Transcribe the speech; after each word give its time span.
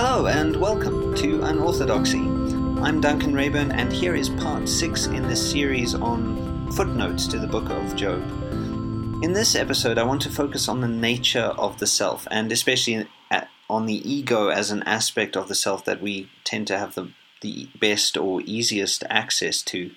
Hello 0.00 0.28
and 0.28 0.54
welcome 0.54 1.12
to 1.16 1.42
Unorthodoxy. 1.42 2.20
I'm 2.20 3.00
Duncan 3.00 3.34
Reyburn, 3.34 3.72
and 3.72 3.92
here 3.92 4.14
is 4.14 4.28
part 4.28 4.68
six 4.68 5.06
in 5.06 5.26
this 5.26 5.50
series 5.50 5.92
on 5.92 6.70
footnotes 6.70 7.26
to 7.26 7.36
the 7.40 7.48
book 7.48 7.68
of 7.68 7.96
Job. 7.96 8.22
In 9.24 9.32
this 9.32 9.56
episode, 9.56 9.98
I 9.98 10.04
want 10.04 10.22
to 10.22 10.30
focus 10.30 10.68
on 10.68 10.80
the 10.80 10.86
nature 10.86 11.52
of 11.58 11.80
the 11.80 11.86
self, 11.88 12.28
and 12.30 12.52
especially 12.52 13.08
on 13.68 13.86
the 13.86 14.08
ego 14.08 14.50
as 14.50 14.70
an 14.70 14.84
aspect 14.84 15.36
of 15.36 15.48
the 15.48 15.56
self 15.56 15.84
that 15.86 16.00
we 16.00 16.30
tend 16.44 16.68
to 16.68 16.78
have 16.78 16.94
the, 16.94 17.10
the 17.40 17.68
best 17.80 18.16
or 18.16 18.40
easiest 18.42 19.02
access 19.10 19.62
to. 19.62 19.90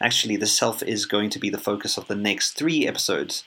Actually, 0.00 0.34
the 0.34 0.48
self 0.48 0.82
is 0.82 1.06
going 1.06 1.30
to 1.30 1.38
be 1.38 1.48
the 1.48 1.58
focus 1.58 1.96
of 1.96 2.08
the 2.08 2.16
next 2.16 2.54
three 2.54 2.88
episodes 2.88 3.44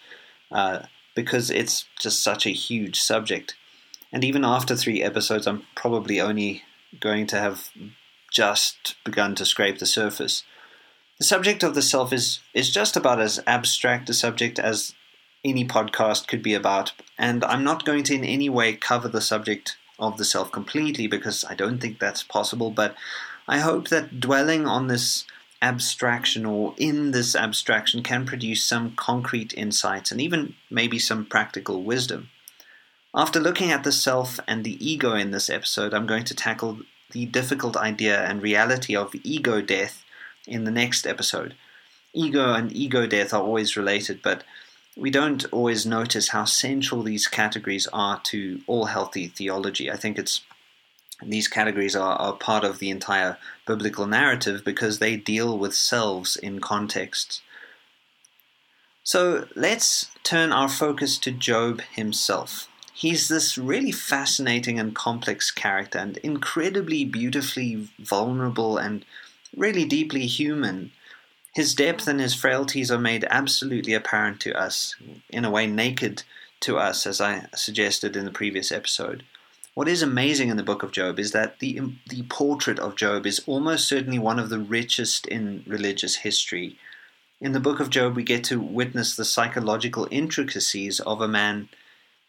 uh, 0.54 0.84
because 1.16 1.52
it's 1.52 1.84
just 1.99 2.24
such 2.24 2.46
a 2.46 2.52
huge 2.52 2.98
subject. 2.98 3.58
And 4.12 4.24
even 4.24 4.46
after 4.46 4.76
three 4.76 5.04
episodes, 5.04 5.48
I'm 5.48 5.64
probably 5.76 6.20
only 6.20 6.64
going 7.00 7.28
to 7.28 7.40
have 7.40 7.70
just 8.32 8.96
begun 9.04 9.36
to 9.36 9.46
scrape 9.46 9.80
the 9.80 9.86
surface. 9.86 10.44
The 11.18 11.26
subject 11.26 11.64
of 11.64 11.76
the 11.76 11.82
self 11.82 12.14
is, 12.14 12.40
is 12.54 12.72
just 12.72 12.96
about 12.96 13.20
as 13.20 13.42
abstract 13.48 14.10
a 14.10 14.14
subject 14.14 14.60
as 14.60 14.94
any 15.44 15.66
podcast 15.66 16.28
could 16.28 16.44
be 16.44 16.54
about, 16.54 16.94
and 17.18 17.44
I'm 17.44 17.64
not 17.64 17.86
going 17.86 18.04
to 18.04 18.16
in 18.16 18.24
any 18.24 18.50
way 18.50 18.74
cover 18.74 19.08
the 19.08 19.22
subject 19.22 19.78
of 20.00 20.18
the 20.18 20.26
self 20.26 20.52
completely 20.52 21.08
because 21.08 21.46
I 21.46 21.55
don't 21.55 21.80
think 21.80 22.00
that's 22.00 22.24
possible, 22.24 22.70
but 22.70 22.96
I 23.48 23.60
hope 23.60 23.88
that 23.88 24.20
dwelling 24.20 24.68
on 24.68 24.88
this 24.88 25.26
abstraction 25.62 26.46
or 26.46 26.76
in 26.78 27.12
this 27.12 27.36
abstraction 27.36 28.04
can 28.04 28.26
produce 28.26 28.64
some 28.64 28.96
concrete 28.96 29.54
insights 29.55 30.12
and 30.12 30.21
even 30.21 30.55
maybe 30.70 30.99
some 30.99 31.26
practical 31.26 31.84
wisdom. 31.84 32.30
After 33.18 33.40
looking 33.40 33.71
at 33.71 33.84
the 33.84 33.91
self 33.91 34.40
and 34.48 34.63
the 34.63 34.77
ego 34.79 35.15
in 35.15 35.32
this 35.32 35.49
episode, 35.49 35.91
I'm 35.91 36.05
going 36.05 36.23
to 36.26 36.35
tackle 36.35 36.82
the 37.13 37.26
difficult 37.26 37.76
idea 37.76 38.24
and 38.24 38.43
reality 38.43 38.96
of 38.96 39.15
ego 39.24 39.59
death 39.59 40.05
in 40.46 40.65
the 40.65 40.71
next 40.71 41.07
episode. 41.07 41.55
Ego 42.13 42.54
and 42.54 42.71
ego 42.71 43.07
death 43.07 43.34
are 43.34 43.41
always 43.41 43.76
related, 43.76 44.21
but 44.21 44.43
we 44.96 45.09
don't 45.09 45.46
always 45.51 45.84
notice 45.84 46.27
how 46.27 46.46
central 46.46 47.01
these 47.01 47.26
categories 47.27 47.87
are 47.91 48.20
to 48.26 48.62
all 48.68 48.85
healthy 48.85 49.29
theology. 49.29 49.90
I 49.90 49.96
think 49.96 50.20
it's 50.20 50.41
these 51.26 51.48
categories 51.48 51.96
are, 51.96 52.18
are 52.18 52.34
part 52.34 52.63
of 52.63 52.77
the 52.77 52.91
entire 52.91 53.40
biblical 53.65 54.05
narrative 54.05 54.63
because 54.63 54.99
they 54.99 55.18
deal 55.18 55.57
with 55.57 55.74
selves 55.74 56.35
in 56.35 56.59
context. 56.59 57.41
So 59.02 59.48
let's 59.55 60.12
turn 60.21 60.52
our 60.52 60.70
focus 60.70 61.18
to 61.20 61.31
Job 61.31 61.81
himself. 61.81 62.70
He's 62.98 63.27
this 63.27 63.59
really 63.59 63.91
fascinating 63.91 64.79
and 64.79 64.95
complex 64.95 65.51
character, 65.51 66.00
and 66.00 66.17
incredibly 66.17 67.06
beautifully 67.06 67.90
vulnerable 68.00 68.79
and 68.79 69.06
really 69.56 69.85
deeply 69.85 70.25
human. 70.25 70.91
His 71.53 71.75
depth 71.75 72.07
and 72.07 72.19
his 72.19 72.34
frailties 72.34 72.90
are 72.90 72.97
made 72.97 73.23
absolutely 73.29 73.94
apparent 73.94 74.40
to 74.41 74.59
us, 74.59 74.95
in 75.29 75.45
a 75.45 75.51
way, 75.51 75.68
naked 75.68 76.23
to 76.62 76.79
us, 76.79 77.06
as 77.06 77.22
I 77.22 77.45
suggested 77.56 78.16
in 78.16 78.25
the 78.25 78.31
previous 78.31 78.72
episode. 78.72 79.23
What 79.75 79.88
is 79.88 80.01
amazing 80.01 80.50
in 80.50 80.57
the 80.57 80.63
book 80.63 80.81
of 80.81 80.91
Job 80.91 81.19
is 81.19 81.34
that 81.34 81.59
the, 81.59 81.79
the 82.09 82.23
portrait 82.23 82.79
of 82.79 82.95
Job 82.95 83.28
is 83.28 83.44
almost 83.45 83.88
certainly 83.88 84.18
one 84.18 84.40
of 84.40 84.50
the 84.50 84.57
richest 84.57 85.28
in 85.28 85.63
religious 85.68 86.16
history. 86.16 86.79
In 87.40 87.51
the 87.51 87.59
book 87.59 87.79
of 87.79 87.91
Job, 87.91 88.16
we 88.16 88.23
get 88.23 88.44
to 88.45 88.59
witness 88.59 89.16
the 89.16 89.23
psychological 89.23 90.07
intricacies 90.09 91.00
of 91.01 91.22
a 91.22 91.28
man 91.28 91.69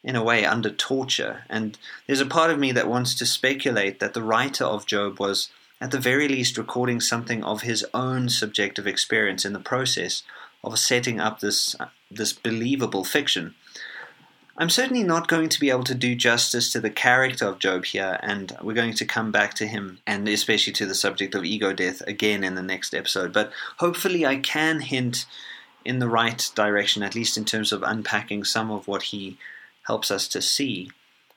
in 0.08 0.16
a 0.16 0.24
way, 0.24 0.42
under 0.42 0.70
torture. 0.70 1.44
And 1.50 1.76
there's 2.06 2.22
a 2.22 2.24
part 2.24 2.50
of 2.50 2.58
me 2.58 2.72
that 2.72 2.88
wants 2.88 3.14
to 3.16 3.26
speculate 3.26 4.00
that 4.00 4.14
the 4.14 4.22
writer 4.22 4.64
of 4.64 4.86
Job 4.86 5.20
was, 5.20 5.50
at 5.82 5.90
the 5.90 6.00
very 6.00 6.26
least, 6.26 6.56
recording 6.56 6.98
something 6.98 7.44
of 7.44 7.60
his 7.60 7.84
own 7.92 8.30
subjective 8.30 8.86
experience 8.86 9.44
in 9.44 9.52
the 9.52 9.60
process 9.60 10.22
of 10.64 10.78
setting 10.78 11.20
up 11.20 11.40
this, 11.40 11.76
this 12.10 12.32
believable 12.32 13.04
fiction. 13.04 13.54
I'm 14.56 14.70
certainly 14.70 15.02
not 15.02 15.28
going 15.28 15.50
to 15.50 15.60
be 15.60 15.68
able 15.68 15.84
to 15.84 15.94
do 15.94 16.14
justice 16.14 16.72
to 16.72 16.80
the 16.80 16.88
character 16.88 17.46
of 17.46 17.58
Job 17.58 17.84
here, 17.84 18.18
and 18.22 18.56
we're 18.62 18.72
going 18.72 18.94
to 18.94 19.04
come 19.04 19.30
back 19.30 19.52
to 19.54 19.66
him 19.66 19.98
and 20.06 20.26
especially 20.26 20.72
to 20.72 20.86
the 20.86 20.94
subject 20.94 21.34
of 21.34 21.44
ego 21.44 21.74
death 21.74 22.00
again 22.06 22.44
in 22.44 22.54
the 22.54 22.62
next 22.62 22.94
episode. 22.94 23.30
But 23.34 23.52
hopefully, 23.76 24.24
I 24.24 24.36
can 24.36 24.80
hint 24.80 25.26
in 25.84 25.98
the 25.98 26.08
right 26.08 26.50
direction, 26.54 27.02
at 27.02 27.14
least 27.14 27.36
in 27.36 27.44
terms 27.44 27.72
of 27.72 27.82
unpacking 27.82 28.44
some 28.44 28.70
of 28.70 28.88
what 28.88 29.02
he 29.02 29.36
helps 29.88 30.10
us 30.10 30.28
to 30.28 30.40
see. 30.40 30.90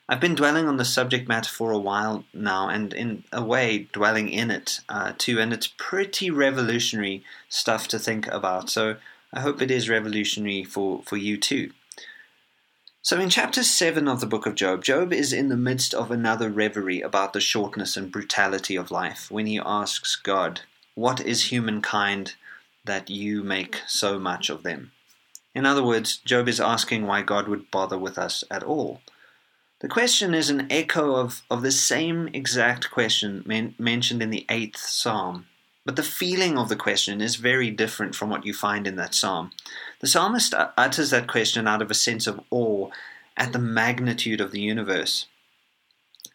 I've 0.08 0.20
been 0.20 0.34
dwelling 0.34 0.68
on 0.68 0.76
the 0.76 0.84
subject 0.84 1.26
matter 1.26 1.50
for 1.50 1.72
a 1.72 1.78
while 1.78 2.24
now, 2.34 2.68
and 2.68 2.92
in 2.92 3.24
a 3.32 3.42
way, 3.42 3.88
dwelling 3.92 4.28
in 4.28 4.50
it 4.50 4.80
uh, 4.88 5.14
too, 5.16 5.40
and 5.40 5.52
it's 5.52 5.72
pretty 5.76 6.30
revolutionary 6.30 7.24
stuff 7.48 7.88
to 7.88 7.98
think 7.98 8.28
about. 8.28 8.68
So 8.68 8.96
I 9.32 9.40
hope 9.40 9.62
it 9.62 9.70
is 9.70 9.88
revolutionary 9.88 10.64
for, 10.64 11.02
for 11.04 11.16
you 11.16 11.38
too. 11.38 11.72
So, 13.00 13.18
in 13.18 13.30
chapter 13.30 13.64
7 13.64 14.06
of 14.06 14.20
the 14.20 14.26
book 14.26 14.46
of 14.46 14.54
Job, 14.54 14.84
Job 14.84 15.12
is 15.12 15.32
in 15.32 15.48
the 15.48 15.56
midst 15.56 15.92
of 15.92 16.10
another 16.10 16.50
reverie 16.50 17.00
about 17.00 17.32
the 17.32 17.40
shortness 17.40 17.96
and 17.96 18.12
brutality 18.12 18.76
of 18.76 18.92
life 18.92 19.28
when 19.28 19.46
he 19.46 19.58
asks 19.58 20.14
God, 20.14 20.60
What 20.94 21.20
is 21.20 21.50
humankind 21.50 22.34
that 22.84 23.10
you 23.10 23.42
make 23.42 23.80
so 23.88 24.20
much 24.20 24.50
of 24.50 24.62
them? 24.62 24.92
In 25.54 25.66
other 25.66 25.82
words, 25.82 26.16
Job 26.18 26.48
is 26.48 26.60
asking 26.60 27.06
why 27.06 27.22
God 27.22 27.48
would 27.48 27.70
bother 27.70 27.98
with 27.98 28.18
us 28.18 28.42
at 28.50 28.62
all. 28.62 29.00
The 29.80 29.88
question 29.88 30.32
is 30.32 30.48
an 30.48 30.70
echo 30.70 31.16
of, 31.16 31.42
of 31.50 31.62
the 31.62 31.72
same 31.72 32.28
exact 32.28 32.90
question 32.90 33.42
men- 33.44 33.74
mentioned 33.78 34.22
in 34.22 34.30
the 34.30 34.46
eighth 34.48 34.78
psalm, 34.78 35.46
but 35.84 35.96
the 35.96 36.04
feeling 36.04 36.56
of 36.56 36.68
the 36.68 36.76
question 36.76 37.20
is 37.20 37.34
very 37.34 37.68
different 37.68 38.14
from 38.14 38.30
what 38.30 38.46
you 38.46 38.54
find 38.54 38.86
in 38.86 38.94
that 38.96 39.14
psalm. 39.14 39.50
The 40.00 40.06
psalmist 40.06 40.54
utters 40.54 41.10
that 41.10 41.26
question 41.26 41.66
out 41.66 41.82
of 41.82 41.90
a 41.90 41.94
sense 41.94 42.28
of 42.28 42.40
awe 42.50 42.90
at 43.36 43.52
the 43.52 43.58
magnitude 43.58 44.40
of 44.40 44.52
the 44.52 44.60
universe, 44.60 45.26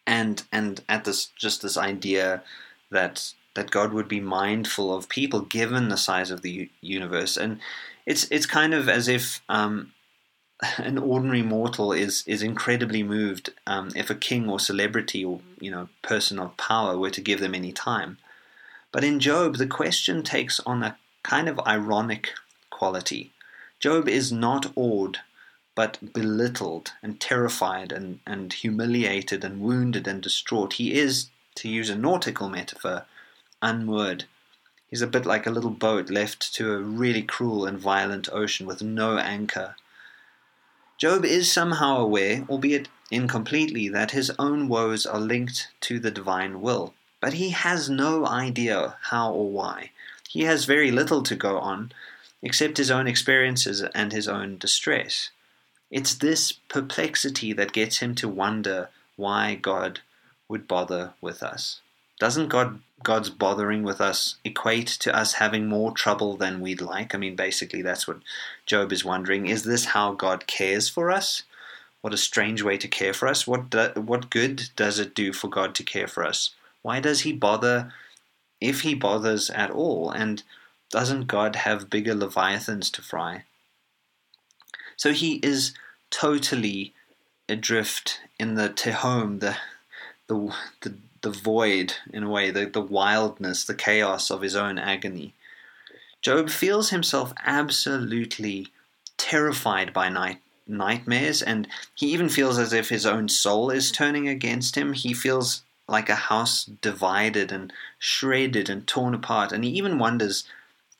and 0.05 0.43
and 0.51 0.83
at 0.89 1.05
this 1.05 1.27
just 1.37 1.61
this 1.61 1.77
idea 1.77 2.43
that 2.91 3.33
that 3.55 3.71
God 3.71 3.93
would 3.93 4.09
be 4.09 4.19
mindful 4.19 4.93
of 4.93 5.07
people 5.07 5.39
given 5.41 5.87
the 5.87 5.97
size 5.97 6.31
of 6.31 6.41
the 6.41 6.69
universe, 6.81 7.37
and 7.37 7.59
it's 8.07 8.25
it's 8.31 8.45
kind 8.47 8.73
of 8.73 8.89
as 8.89 9.07
if 9.07 9.41
um, 9.49 9.91
an 10.77 10.97
ordinary 10.97 11.43
mortal 11.43 11.91
is 11.91 12.23
is 12.25 12.41
incredibly 12.41 13.03
moved 13.03 13.51
um, 13.67 13.89
if 13.95 14.09
a 14.09 14.15
king 14.15 14.49
or 14.49 14.59
celebrity 14.59 15.23
or 15.23 15.41
you 15.59 15.69
know 15.69 15.89
person 16.01 16.39
of 16.39 16.57
power 16.57 16.97
were 16.97 17.11
to 17.11 17.21
give 17.21 17.39
them 17.39 17.53
any 17.53 17.71
time. 17.71 18.17
But 18.91 19.03
in 19.03 19.19
Job, 19.19 19.57
the 19.57 19.67
question 19.67 20.23
takes 20.23 20.59
on 20.61 20.81
a 20.81 20.97
kind 21.21 21.49
of 21.49 21.59
ironic 21.67 22.31
quality. 22.71 23.31
Job 23.79 24.07
is 24.07 24.31
not 24.31 24.71
awed, 24.75 25.19
but 25.75 26.13
belittled 26.13 26.93
and 27.03 27.19
terrified 27.19 27.91
and, 27.91 28.21
and 28.25 28.53
humiliated 28.53 29.43
and 29.43 29.61
wounded 29.61 30.07
and 30.07 30.23
distraught. 30.23 30.73
He 30.73 30.97
is, 30.97 31.27
to 31.55 31.67
use 31.67 31.89
a 31.89 31.95
nautical 31.95 32.49
metaphor, 32.49 33.05
unmoored 33.61 34.23
He's 34.89 35.01
a 35.01 35.07
bit 35.07 35.25
like 35.25 35.45
a 35.45 35.51
little 35.51 35.71
boat 35.71 36.09
left 36.09 36.53
to 36.55 36.71
a 36.71 36.77
really 36.77 37.21
cruel 37.21 37.65
and 37.65 37.77
violent 37.77 38.29
ocean 38.31 38.65
with 38.65 38.81
no 38.81 39.17
anchor. 39.17 39.75
Job 40.97 41.25
is 41.25 41.51
somehow 41.51 41.97
aware, 41.97 42.45
albeit 42.49 42.87
incompletely, 43.11 43.89
that 43.89 44.11
his 44.11 44.31
own 44.39 44.67
woes 44.67 45.05
are 45.05 45.19
linked 45.19 45.69
to 45.81 45.99
the 45.99 46.09
divine 46.09 46.61
will, 46.61 46.93
but 47.19 47.33
he 47.33 47.49
has 47.49 47.89
no 47.89 48.25
idea 48.25 48.95
how 49.03 49.31
or 49.31 49.51
why. 49.51 49.91
He 50.29 50.43
has 50.43 50.65
very 50.65 50.89
little 50.89 51.21
to 51.23 51.35
go 51.35 51.59
on, 51.59 51.91
except 52.41 52.77
his 52.77 52.89
own 52.89 53.07
experiences 53.07 53.81
and 53.81 54.11
his 54.11 54.27
own 54.27 54.57
distress. 54.57 55.31
It's 55.91 56.15
this 56.15 56.51
perplexity 56.51 57.53
that 57.53 57.73
gets 57.73 57.97
him 57.97 58.15
to 58.15 58.27
wonder 58.27 58.89
why 59.15 59.55
God 59.55 60.01
would 60.47 60.67
bother 60.67 61.13
with 61.21 61.43
us. 61.43 61.81
Doesn't 62.19 62.49
God 62.49 62.81
God's 63.03 63.29
bothering 63.29 63.83
with 63.83 64.01
us 64.01 64.37
equate 64.43 64.87
to 64.87 65.15
us 65.15 65.33
having 65.33 65.67
more 65.67 65.91
trouble 65.91 66.35
than 66.35 66.61
we'd 66.61 66.81
like? 66.81 67.13
I 67.13 67.17
mean, 67.17 67.35
basically, 67.35 67.81
that's 67.81 68.07
what 68.07 68.21
Job 68.65 68.91
is 68.91 69.05
wondering. 69.05 69.45
Is 69.45 69.63
this 69.63 69.85
how 69.85 70.13
God 70.13 70.47
cares 70.47 70.89
for 70.89 71.11
us? 71.11 71.43
What 72.01 72.13
a 72.13 72.17
strange 72.17 72.63
way 72.63 72.77
to 72.77 72.87
care 72.87 73.13
for 73.13 73.27
us. 73.27 73.45
What 73.45 73.69
do, 73.69 73.91
what 73.95 74.29
good 74.29 74.69
does 74.75 74.97
it 74.97 75.13
do 75.13 75.31
for 75.31 75.47
God 75.47 75.75
to 75.75 75.83
care 75.83 76.07
for 76.07 76.25
us? 76.25 76.51
Why 76.81 76.99
does 76.99 77.21
He 77.21 77.33
bother, 77.33 77.93
if 78.59 78.81
He 78.81 78.95
bothers 78.95 79.49
at 79.51 79.69
all? 79.69 80.09
And 80.09 80.41
doesn't 80.89 81.27
God 81.27 81.55
have 81.55 81.89
bigger 81.89 82.15
leviathans 82.15 82.89
to 82.91 83.01
fry? 83.01 83.43
So 84.95 85.11
He 85.11 85.35
is 85.43 85.73
totally 86.09 86.93
adrift 87.47 88.21
in 88.39 88.55
the 88.55 88.69
tehom, 88.69 89.39
the 89.39 89.57
the 90.27 90.53
the 90.81 90.97
the 91.27 91.39
void, 91.39 91.93
in 92.13 92.23
a 92.23 92.29
way, 92.29 92.51
the, 92.51 92.65
the 92.67 92.79
wildness, 92.79 93.65
the 93.65 93.75
chaos 93.75 94.31
of 94.31 94.41
his 94.41 94.55
own 94.55 94.79
agony. 94.79 95.33
Job 96.21 96.49
feels 96.49 96.89
himself 96.89 97.33
absolutely 97.43 98.67
terrified 99.17 99.91
by 99.91 100.07
night, 100.07 100.39
nightmares, 100.65 101.41
and 101.41 101.67
he 101.95 102.07
even 102.13 102.29
feels 102.29 102.57
as 102.57 102.71
if 102.71 102.87
his 102.87 103.05
own 103.05 103.27
soul 103.27 103.69
is 103.69 103.91
turning 103.91 104.29
against 104.29 104.75
him. 104.75 104.93
He 104.93 105.13
feels 105.13 105.63
like 105.85 106.07
a 106.07 106.15
house 106.15 106.63
divided 106.63 107.51
and 107.51 107.73
shredded 107.99 108.69
and 108.69 108.87
torn 108.87 109.13
apart, 109.13 109.51
and 109.51 109.65
he 109.65 109.71
even 109.71 109.99
wonders 109.99 110.45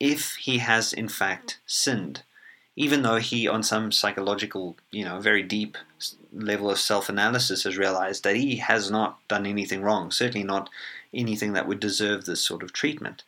if 0.01 0.35
he 0.35 0.57
has 0.57 0.91
in 0.91 1.07
fact 1.07 1.57
sinned, 1.65 2.23
even 2.75 3.01
though 3.01 3.15
he, 3.15 3.47
on 3.47 3.63
some 3.63 3.93
psychological, 3.93 4.75
you 4.91 5.05
know, 5.05 5.21
very 5.21 5.41
deep 5.41 5.77
level 6.39 6.69
of 6.69 6.79
self 6.79 7.09
analysis, 7.09 7.63
has 7.63 7.77
realized 7.77 8.23
that 8.23 8.35
he 8.35 8.57
has 8.57 8.91
not 8.91 9.25
done 9.27 9.45
anything 9.45 9.81
wrong, 9.81 10.11
certainly 10.11 10.45
not 10.45 10.69
anything 11.13 11.53
that 11.53 11.67
would 11.67 11.79
deserve 11.79 12.25
this 12.25 12.41
sort 12.41 12.63
of 12.63 12.73
treatment. 12.73 13.23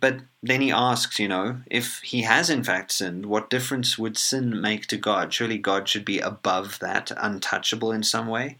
But 0.00 0.20
then 0.42 0.60
he 0.60 0.70
asks, 0.70 1.18
you 1.18 1.28
know, 1.28 1.62
if 1.66 2.00
he 2.00 2.22
has 2.22 2.50
in 2.50 2.62
fact 2.62 2.92
sinned, 2.92 3.26
what 3.26 3.50
difference 3.50 3.98
would 3.98 4.16
sin 4.16 4.60
make 4.60 4.86
to 4.86 4.96
God? 4.96 5.34
Surely 5.34 5.58
God 5.58 5.88
should 5.88 6.04
be 6.04 6.20
above 6.20 6.78
that, 6.78 7.10
untouchable 7.16 7.90
in 7.90 8.04
some 8.04 8.28
way. 8.28 8.58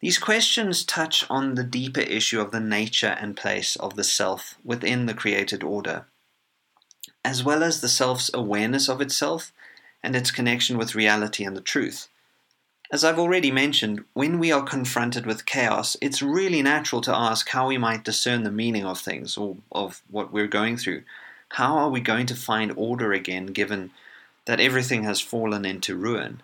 These 0.00 0.18
questions 0.18 0.84
touch 0.84 1.24
on 1.30 1.54
the 1.54 1.64
deeper 1.64 2.00
issue 2.00 2.40
of 2.40 2.50
the 2.50 2.60
nature 2.60 3.16
and 3.20 3.36
place 3.36 3.76
of 3.76 3.96
the 3.96 4.04
self 4.04 4.54
within 4.64 5.06
the 5.06 5.14
created 5.14 5.62
order, 5.62 6.06
as 7.24 7.44
well 7.44 7.62
as 7.62 7.80
the 7.80 7.88
self's 7.88 8.30
awareness 8.32 8.88
of 8.88 9.00
itself 9.00 9.52
and 10.02 10.16
its 10.16 10.30
connection 10.30 10.78
with 10.78 10.94
reality 10.94 11.44
and 11.44 11.56
the 11.56 11.60
truth. 11.62 12.08
As 12.92 13.04
I've 13.04 13.20
already 13.20 13.52
mentioned, 13.52 14.04
when 14.14 14.40
we 14.40 14.50
are 14.50 14.62
confronted 14.62 15.24
with 15.24 15.46
chaos, 15.46 15.96
it's 16.00 16.22
really 16.22 16.60
natural 16.60 17.00
to 17.02 17.16
ask 17.16 17.48
how 17.50 17.68
we 17.68 17.78
might 17.78 18.02
discern 18.02 18.42
the 18.42 18.50
meaning 18.50 18.84
of 18.84 18.98
things 18.98 19.36
or 19.36 19.58
of 19.70 20.02
what 20.10 20.32
we're 20.32 20.48
going 20.48 20.76
through. 20.76 21.04
How 21.50 21.78
are 21.78 21.90
we 21.90 22.00
going 22.00 22.26
to 22.26 22.34
find 22.34 22.72
order 22.74 23.12
again 23.12 23.46
given 23.46 23.92
that 24.46 24.58
everything 24.58 25.04
has 25.04 25.20
fallen 25.20 25.64
into 25.64 25.94
ruin? 25.94 26.42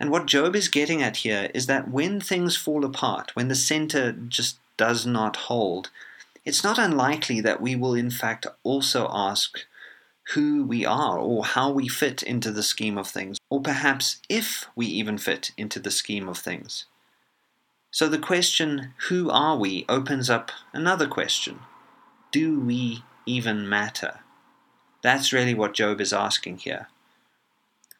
And 0.00 0.10
what 0.10 0.26
Job 0.26 0.56
is 0.56 0.66
getting 0.68 1.02
at 1.02 1.18
here 1.18 1.50
is 1.54 1.66
that 1.66 1.88
when 1.88 2.20
things 2.20 2.56
fall 2.56 2.84
apart, 2.84 3.30
when 3.34 3.46
the 3.46 3.54
center 3.54 4.10
just 4.10 4.58
does 4.76 5.06
not 5.06 5.36
hold, 5.36 5.90
it's 6.44 6.64
not 6.64 6.78
unlikely 6.78 7.40
that 7.42 7.60
we 7.60 7.76
will 7.76 7.94
in 7.94 8.10
fact 8.10 8.44
also 8.64 9.08
ask 9.12 9.60
who 10.34 10.64
we 10.64 10.84
are 10.84 11.18
or 11.18 11.44
how 11.44 11.70
we 11.70 11.88
fit 11.88 12.22
into 12.22 12.50
the 12.50 12.62
scheme 12.62 12.98
of 12.98 13.06
things, 13.06 13.38
or 13.48 13.60
perhaps 13.60 14.20
if 14.28 14.66
we 14.74 14.86
even 14.86 15.18
fit 15.18 15.52
into 15.56 15.78
the 15.78 15.90
scheme 15.90 16.28
of 16.28 16.38
things. 16.38 16.86
So 17.90 18.08
the 18.08 18.18
question, 18.18 18.92
who 19.08 19.30
are 19.30 19.56
we, 19.56 19.84
opens 19.88 20.28
up 20.28 20.50
another 20.72 21.06
question 21.06 21.60
Do 22.32 22.60
we 22.60 23.04
even 23.24 23.68
matter? 23.68 24.20
That's 25.02 25.32
really 25.32 25.54
what 25.54 25.74
Job 25.74 26.00
is 26.00 26.12
asking 26.12 26.58
here. 26.58 26.88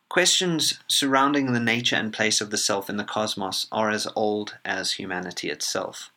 Questions 0.08 0.80
surrounding 0.88 1.52
the 1.52 1.60
nature 1.60 1.96
and 1.96 2.12
place 2.12 2.40
of 2.40 2.50
the 2.50 2.58
self 2.58 2.90
in 2.90 2.96
the 2.96 3.04
cosmos 3.04 3.66
are 3.70 3.90
as 3.90 4.08
old 4.16 4.56
as 4.64 4.92
humanity 4.92 5.50
itself. 5.50 6.10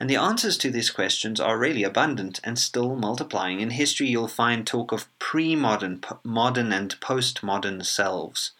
And 0.00 0.08
the 0.08 0.16
answers 0.16 0.56
to 0.58 0.70
these 0.70 0.90
questions 0.90 1.38
are 1.38 1.58
really 1.58 1.84
abundant 1.84 2.40
and 2.42 2.58
still 2.58 2.96
multiplying. 2.96 3.60
In 3.60 3.70
history, 3.70 4.08
you'll 4.08 4.28
find 4.28 4.66
talk 4.66 4.90
of 4.90 5.06
pre 5.18 5.54
modern, 5.54 6.02
modern, 6.24 6.72
and 6.72 6.98
post-modern 7.00 7.84
selves. 7.84 8.52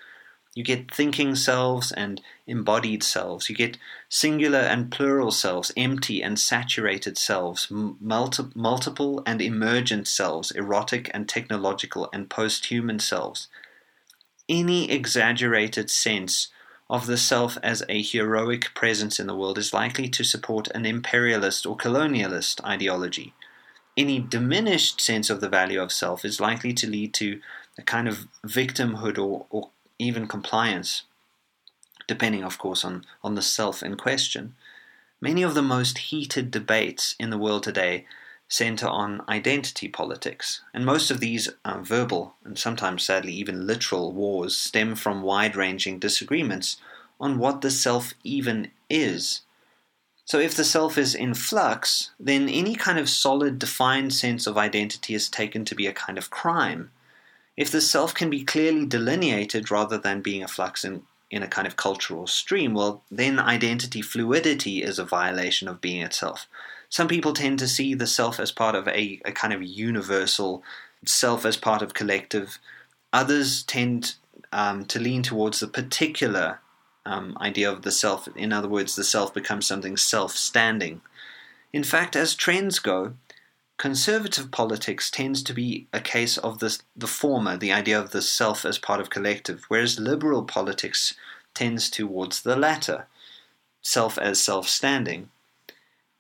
You 0.55 0.63
get 0.63 0.95
thinking 0.95 1.35
selves 1.35 1.91
and 1.93 2.21
embodied 2.47 3.03
selves. 3.03 3.49
You 3.49 3.57
get 3.57 3.79
singular 4.11 4.59
and 4.59 4.93
plural 4.93 5.31
selves, 5.31 5.73
empty 5.77 6.23
and 6.23 6.39
saturated 6.39 7.17
selves, 7.17 7.69
multi- 7.71 8.53
multiple 8.55 9.23
and 9.25 9.41
emergent 9.41 10.07
selves, 10.07 10.51
erotic 10.51 11.11
and 11.15 11.29
technological 11.29 12.11
and 12.13 12.29
post 12.29 12.67
human 12.67 12.99
selves 12.99 13.49
any 14.51 14.91
exaggerated 14.91 15.89
sense 15.89 16.49
of 16.91 17.07
the 17.07 17.17
self 17.17 17.57
as 17.63 17.85
a 17.89 18.03
heroic 18.03 18.75
presence 18.75 19.21
in 19.21 19.29
the 19.29 19.37
world 19.37 19.57
is 19.57 19.73
likely 19.73 20.09
to 20.09 20.25
support 20.25 20.67
an 20.75 20.85
imperialist 20.85 21.65
or 21.65 21.77
colonialist 21.77 22.63
ideology. 22.65 23.33
Any 23.97 24.19
diminished 24.19 25.01
sense 25.01 25.31
of 25.31 25.41
the 25.41 25.49
value 25.49 25.81
of 25.81 25.93
self 25.93 26.25
is 26.25 26.41
likely 26.41 26.73
to 26.75 26.91
lead 26.91 27.15
to 27.15 27.41
a 27.79 27.83
kind 27.83 28.09
of 28.09 28.27
victimhood 28.45 29.19
or, 29.19 29.47
or 29.51 29.71
even 30.01 30.27
compliance, 30.27 31.05
depending, 32.09 32.43
of 32.43 32.59
course, 32.59 32.85
on, 32.85 33.05
on 33.23 33.37
the 33.37 33.43
self 33.43 33.85
in 33.85 33.97
question. 33.97 34.57
Many 35.21 35.45
of 35.45 35.55
the 35.55 35.63
most 35.63 35.99
heated 35.99 36.51
debates 36.51 37.15
in 37.21 37.31
the 37.31 37.39
world 37.39 37.63
today 37.63 38.05
center 38.51 38.89
on 38.89 39.23
identity 39.29 39.89
politics, 39.89 40.61
and 40.75 40.85
most 40.85 41.11
of 41.11 41.21
these 41.21 41.49
verbal 41.65 42.35
and 42.45 42.59
sometimes 42.59 43.05
sadly 43.05 43.33
even 43.33 43.67
literal 43.67 44.13
wars 44.13 44.57
stem 44.57 44.97
from 44.97 45.23
wide 45.23 45.55
ranging 45.55 46.01
disagreements 46.01 46.77
on 47.21 47.39
what 47.39 47.61
the 47.61 47.71
self 47.71 48.13
even 48.25 48.71
is. 48.91 49.43
So, 50.25 50.39
if 50.39 50.55
the 50.57 50.65
self 50.65 50.99
is 50.99 51.15
in 51.15 51.35
flux, 51.35 52.11
then 52.19 52.49
any 52.49 52.75
kind 52.75 52.99
of 52.99 53.09
solid, 53.09 53.59
defined 53.59 54.13
sense 54.13 54.47
of 54.47 54.59
identity 54.59 55.15
is 55.15 55.29
taken 55.29 55.65
to 55.65 55.75
be 55.77 55.87
a 55.87 55.93
kind 55.93 56.19
of 56.19 56.31
crime. 56.31 56.91
If 57.57 57.71
the 57.71 57.81
self 57.81 58.15
can 58.15 58.31
be 58.31 58.45
clearly 58.45 58.85
delineated 58.85 59.71
rather 59.71 59.99
than 59.99 60.23
being 60.23 60.43
a 60.43 60.49
flux 60.49 60.85
in, 60.85 61.03
in 61.31 61.43
a 61.43 61.49
kind 61.49 61.67
of 61.69 61.77
cultural 61.77 62.27
stream, 62.27 62.75
well, 62.75 63.03
then 63.11 63.39
identity 63.39 64.03
fluidity 64.03 64.83
is 64.83 64.99
a 64.99 65.05
violation 65.05 65.69
of 65.69 65.81
being 65.81 66.03
itself 66.03 66.49
some 66.91 67.07
people 67.07 67.33
tend 67.33 67.59
to 67.61 67.69
see 67.69 67.95
the 67.95 68.07
self 68.07 68.41
as 68.41 68.51
part 68.51 68.75
of 68.75 68.87
a, 68.89 69.21
a 69.25 69.33
kind 69.33 69.53
of 69.53 69.63
universal 69.63 70.63
self 71.07 71.47
as 71.47 71.57
part 71.57 71.83
of 71.83 71.95
collective. 71.95 72.59
Others 73.13 73.63
tend 73.63 74.17
um, 74.53 74.85
to 74.87 74.99
lean 74.99 75.23
towards 75.23 75.61
the 75.61 75.69
particular 75.69 76.61
um, 77.07 77.39
idea 77.41 77.71
of 77.71 77.83
the 77.83 77.93
self. 77.93 78.29
In 78.37 78.53
other 78.53 78.69
words, 78.69 78.97
the 78.97 79.05
self 79.05 79.33
becomes 79.33 79.67
something 79.67 79.97
self 79.97 80.33
standing. 80.33 81.01
In 81.73 81.85
fact, 81.85 82.17
as 82.17 82.35
trends 82.35 82.81
go, 82.81 83.15
conservative 83.79 84.51
politics 84.51 85.11
tends 85.13 85.45
to 85.45 85.55
be 85.55 85.87
a 85.93 86.01
case 86.01 86.39
of 86.39 86.59
the, 86.59 86.77
the 86.97 87.07
former, 87.07 87.57
the 87.57 87.73
idea 87.73 87.99
of 87.99 88.11
the 88.11 88.21
self 88.21 88.65
as 88.65 88.79
part 88.79 89.01
of 89.01 89.11
collective, 89.11 89.65
whereas 89.69 90.01
liberal 90.01 90.43
politics 90.43 91.15
tends 91.55 91.89
towards 91.89 92.43
the 92.43 92.57
latter, 92.57 93.07
self 93.81 94.19
as 94.19 94.43
self 94.43 94.69
standing. 94.69 95.31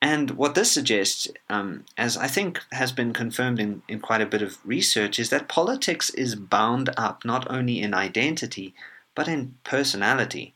And 0.02 0.30
what 0.32 0.54
this 0.54 0.72
suggests, 0.72 1.28
um, 1.50 1.84
as 1.98 2.16
I 2.16 2.26
think 2.26 2.60
has 2.72 2.90
been 2.90 3.12
confirmed 3.12 3.60
in, 3.60 3.82
in 3.86 4.00
quite 4.00 4.22
a 4.22 4.26
bit 4.26 4.40
of 4.40 4.58
research, 4.64 5.18
is 5.18 5.28
that 5.30 5.48
politics 5.48 6.08
is 6.10 6.34
bound 6.34 6.88
up 6.96 7.24
not 7.24 7.50
only 7.50 7.80
in 7.80 7.92
identity, 7.92 8.74
but 9.14 9.28
in 9.28 9.56
personality. 9.62 10.54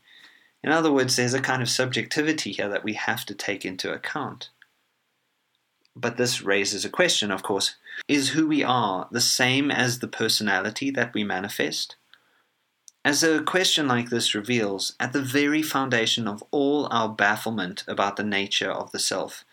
In 0.63 0.71
other 0.71 0.91
words, 0.91 1.15
there's 1.15 1.35
a 1.35 1.41
kind 1.41 1.61
of 1.61 1.69
subjectivity 1.69 2.53
here 2.53 2.69
that 2.69 2.83
we 2.83 2.93
have 2.93 3.23
to 3.25 3.35
take 3.35 3.65
into 3.65 3.93
account. 3.93 4.49
But 5.95 6.17
this 6.17 6.41
raises 6.41 6.83
a 6.83 6.89
question, 6.89 7.29
of 7.29 7.43
course 7.43 7.75
is 8.07 8.29
who 8.29 8.47
we 8.47 8.63
are 8.63 9.07
the 9.11 9.21
same 9.21 9.71
as 9.71 9.99
the 9.99 10.07
personality 10.07 10.91
that 10.91 11.13
we 11.13 11.23
manifest? 11.23 11.95
As 13.05 13.21
a 13.21 13.43
question 13.43 13.87
like 13.87 14.09
this 14.09 14.33
reveals, 14.33 14.95
at 14.99 15.13
the 15.13 15.21
very 15.21 15.61
foundation 15.61 16.27
of 16.27 16.43
all 16.49 16.87
our 16.89 17.07
bafflement 17.07 17.83
about 17.87 18.15
the 18.15 18.23
nature 18.23 18.71
of 18.71 18.91
the 18.91 18.97
self 18.97 19.45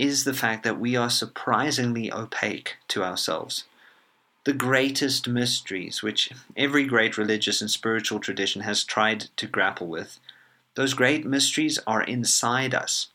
is 0.00 0.24
the 0.24 0.34
fact 0.34 0.64
that 0.64 0.80
we 0.80 0.96
are 0.96 1.08
surprisingly 1.08 2.12
opaque 2.12 2.78
to 2.88 3.04
ourselves. 3.04 3.66
The 4.42 4.52
greatest 4.52 5.28
mysteries, 5.28 6.02
which 6.02 6.32
every 6.56 6.84
great 6.84 7.16
religious 7.16 7.60
and 7.60 7.70
spiritual 7.70 8.18
tradition 8.18 8.62
has 8.62 8.82
tried 8.82 9.26
to 9.36 9.46
grapple 9.46 9.86
with, 9.86 10.18
those 10.74 10.92
great 10.92 11.24
mysteries 11.24 11.78
are 11.86 12.02
inside 12.02 12.74
us. 12.74 13.12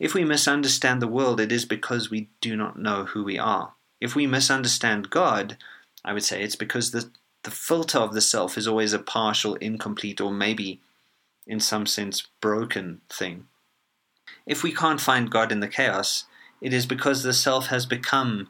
If 0.00 0.14
we 0.14 0.24
misunderstand 0.24 1.00
the 1.00 1.06
world, 1.06 1.38
it 1.38 1.52
is 1.52 1.64
because 1.64 2.10
we 2.10 2.28
do 2.40 2.56
not 2.56 2.76
know 2.76 3.04
who 3.04 3.22
we 3.22 3.38
are. 3.38 3.74
If 4.00 4.16
we 4.16 4.26
misunderstand 4.26 5.10
God, 5.10 5.56
I 6.04 6.12
would 6.12 6.24
say 6.24 6.42
it's 6.42 6.56
because 6.56 6.90
the 6.90 7.08
the 7.46 7.52
filter 7.52 7.98
of 7.98 8.12
the 8.12 8.20
self 8.20 8.58
is 8.58 8.66
always 8.66 8.92
a 8.92 8.98
partial, 8.98 9.54
incomplete, 9.54 10.20
or 10.20 10.32
maybe 10.32 10.80
in 11.46 11.60
some 11.60 11.86
sense 11.86 12.26
broken 12.40 13.00
thing. 13.08 13.46
If 14.46 14.64
we 14.64 14.72
can't 14.72 15.00
find 15.00 15.30
God 15.30 15.52
in 15.52 15.60
the 15.60 15.68
chaos, 15.68 16.24
it 16.60 16.72
is 16.72 16.86
because 16.86 17.22
the 17.22 17.32
self 17.32 17.68
has 17.68 17.86
become 17.86 18.48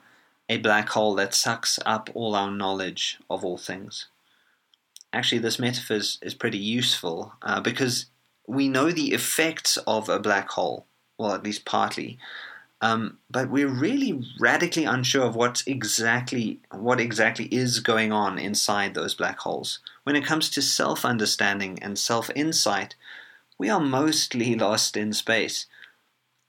a 0.49 0.57
black 0.57 0.89
hole 0.89 1.15
that 1.17 1.35
sucks 1.35 1.79
up 1.85 2.09
all 2.15 2.35
our 2.35 2.51
knowledge 2.51 3.19
of 3.29 3.45
all 3.45 3.59
things. 3.59 4.07
Actually, 5.13 5.41
this 5.41 5.59
metaphor 5.59 5.99
is, 5.99 6.19
is 6.23 6.33
pretty 6.33 6.59
useful 6.59 7.35
uh, 7.43 7.61
because 7.61 8.07
we 8.49 8.67
know 8.67 8.91
the 8.91 9.13
effects 9.13 9.77
of 9.87 10.09
a 10.09 10.19
black 10.19 10.49
hole, 10.49 10.87
well, 11.19 11.35
at 11.35 11.45
least 11.45 11.67
partly, 11.67 12.19
um, 12.81 13.19
but 13.31 13.51
we're 13.51 13.69
really 13.69 14.23
radically 14.39 14.85
unsure 14.85 15.25
of 15.25 15.35
what's 15.35 15.67
exactly 15.67 16.61
what 16.73 17.01
exactly 17.01 17.47
is 17.47 17.81
going 17.81 18.13
on 18.13 18.39
inside 18.39 18.95
those 18.95 19.15
black 19.15 19.39
holes. 19.39 19.79
When 20.05 20.17
it 20.17 20.27
comes 20.27 20.51
to 20.51 20.63
self-understanding 20.63 21.79
and 21.83 21.99
self-insight, 21.99 22.95
we 23.59 23.71
are 23.71 23.81
mostly 23.81 24.55
lost 24.57 24.97
in 24.97 25.13
space. 25.13 25.67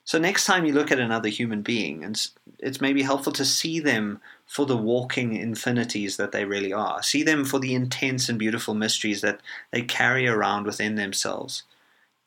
So 0.03 0.17
next 0.17 0.46
time 0.46 0.65
you 0.65 0.74
look 0.74 0.91
at 0.91 1.00
another 1.00 1.27
human 1.27 1.62
being, 1.62 2.03
and 2.03 2.27
it's 2.60 2.79
maybe 2.79 3.01
helpful 3.03 3.34
to 3.34 3.43
see 3.43 3.81
them 3.81 4.22
for 4.46 4.65
the 4.65 4.77
walking 4.77 5.36
infinities 5.36 6.15
that 6.15 6.31
they 6.31 6.46
really 6.46 6.72
are. 6.72 7.03
See 7.03 7.24
them 7.24 7.43
for 7.43 7.60
the 7.60 7.74
intense 7.74 8.29
and 8.29 8.39
beautiful 8.39 8.74
mysteries 8.74 9.19
that 9.22 9.41
they 9.72 9.81
carry 9.81 10.25
around 10.25 10.65
within 10.65 10.96
themselves. 10.96 11.63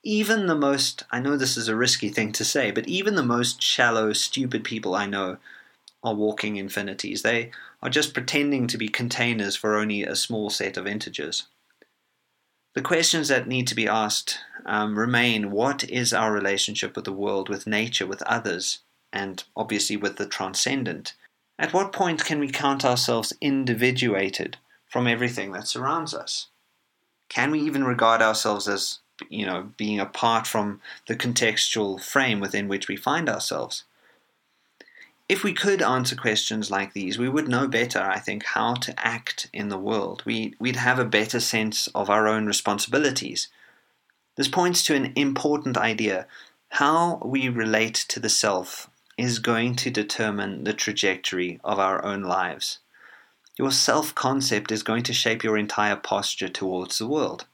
Even 0.02 0.46
the 0.46 0.54
most, 0.54 1.04
I 1.10 1.20
know 1.20 1.36
this 1.36 1.56
is 1.56 1.68
a 1.68 1.76
risky 1.76 2.08
thing 2.08 2.32
to 2.32 2.44
say, 2.44 2.70
but 2.70 2.88
even 2.88 3.14
the 3.14 3.22
most 3.22 3.62
shallow, 3.62 4.12
stupid 4.12 4.64
people 4.64 4.94
I 4.94 5.06
know 5.06 5.36
are 6.02 6.14
walking 6.14 6.56
infinities. 6.56 7.22
They 7.22 7.50
are 7.82 7.90
just 7.90 8.14
pretending 8.14 8.66
to 8.68 8.78
be 8.78 8.88
containers 8.88 9.56
for 9.56 9.76
only 9.76 10.02
a 10.02 10.16
small 10.16 10.48
set 10.48 10.76
of 10.76 10.86
integers. 10.86 11.46
The 12.74 12.82
questions 12.82 13.28
that 13.28 13.48
need 13.48 13.66
to 13.66 13.74
be 13.74 13.88
asked 13.88 14.38
um, 14.64 14.98
remain 14.98 15.50
what 15.50 15.84
is 15.90 16.12
our 16.12 16.32
relationship 16.32 16.96
with 16.96 17.04
the 17.04 17.12
world, 17.12 17.48
with 17.48 17.66
nature, 17.66 18.06
with 18.06 18.22
others, 18.22 18.78
and 19.12 19.42
obviously 19.56 19.96
with 19.96 20.16
the 20.16 20.26
transcendent? 20.26 21.14
At 21.58 21.74
what 21.74 21.92
point 21.92 22.24
can 22.24 22.38
we 22.38 22.48
count 22.48 22.84
ourselves 22.84 23.34
individuated 23.40 24.56
from 24.88 25.06
everything 25.06 25.52
that 25.52 25.68
surrounds 25.68 26.14
us? 26.14 26.46
Can 27.28 27.50
we 27.50 27.60
even 27.60 27.84
regard 27.84 28.22
ourselves 28.22 28.66
as 28.66 29.00
you 29.28 29.46
know, 29.46 29.70
being 29.76 30.00
apart 30.00 30.46
from 30.46 30.80
the 31.06 31.16
contextual 31.16 32.00
frame 32.00 32.40
within 32.40 32.68
which 32.68 32.88
we 32.88 32.96
find 32.96 33.28
ourselves. 33.28 33.84
If 35.28 35.44
we 35.44 35.52
could 35.52 35.80
answer 35.80 36.16
questions 36.16 36.72
like 36.72 36.92
these, 36.92 37.18
we 37.18 37.28
would 37.28 37.46
know 37.46 37.68
better, 37.68 38.00
I 38.00 38.18
think, 38.18 38.44
how 38.44 38.74
to 38.74 38.98
act 38.98 39.48
in 39.52 39.68
the 39.68 39.78
world. 39.78 40.22
We, 40.26 40.54
we'd 40.58 40.76
have 40.76 40.98
a 40.98 41.04
better 41.04 41.38
sense 41.38 41.86
of 41.94 42.10
our 42.10 42.26
own 42.26 42.46
responsibilities. 42.46 43.48
This 44.36 44.48
points 44.48 44.82
to 44.84 44.96
an 44.96 45.12
important 45.14 45.76
idea. 45.76 46.26
How 46.70 47.20
we 47.24 47.48
relate 47.48 47.94
to 48.08 48.18
the 48.18 48.28
self 48.28 48.90
is 49.16 49.38
going 49.38 49.76
to 49.76 49.90
determine 49.90 50.64
the 50.64 50.72
trajectory 50.72 51.60
of 51.62 51.78
our 51.78 52.04
own 52.04 52.22
lives. 52.22 52.78
Your 53.56 53.70
self 53.70 54.14
concept 54.14 54.72
is 54.72 54.82
going 54.82 55.04
to 55.04 55.12
shape 55.12 55.44
your 55.44 55.58
entire 55.58 55.96
posture 55.96 56.48
towards 56.48 56.98
the 56.98 57.06
world 57.06 57.46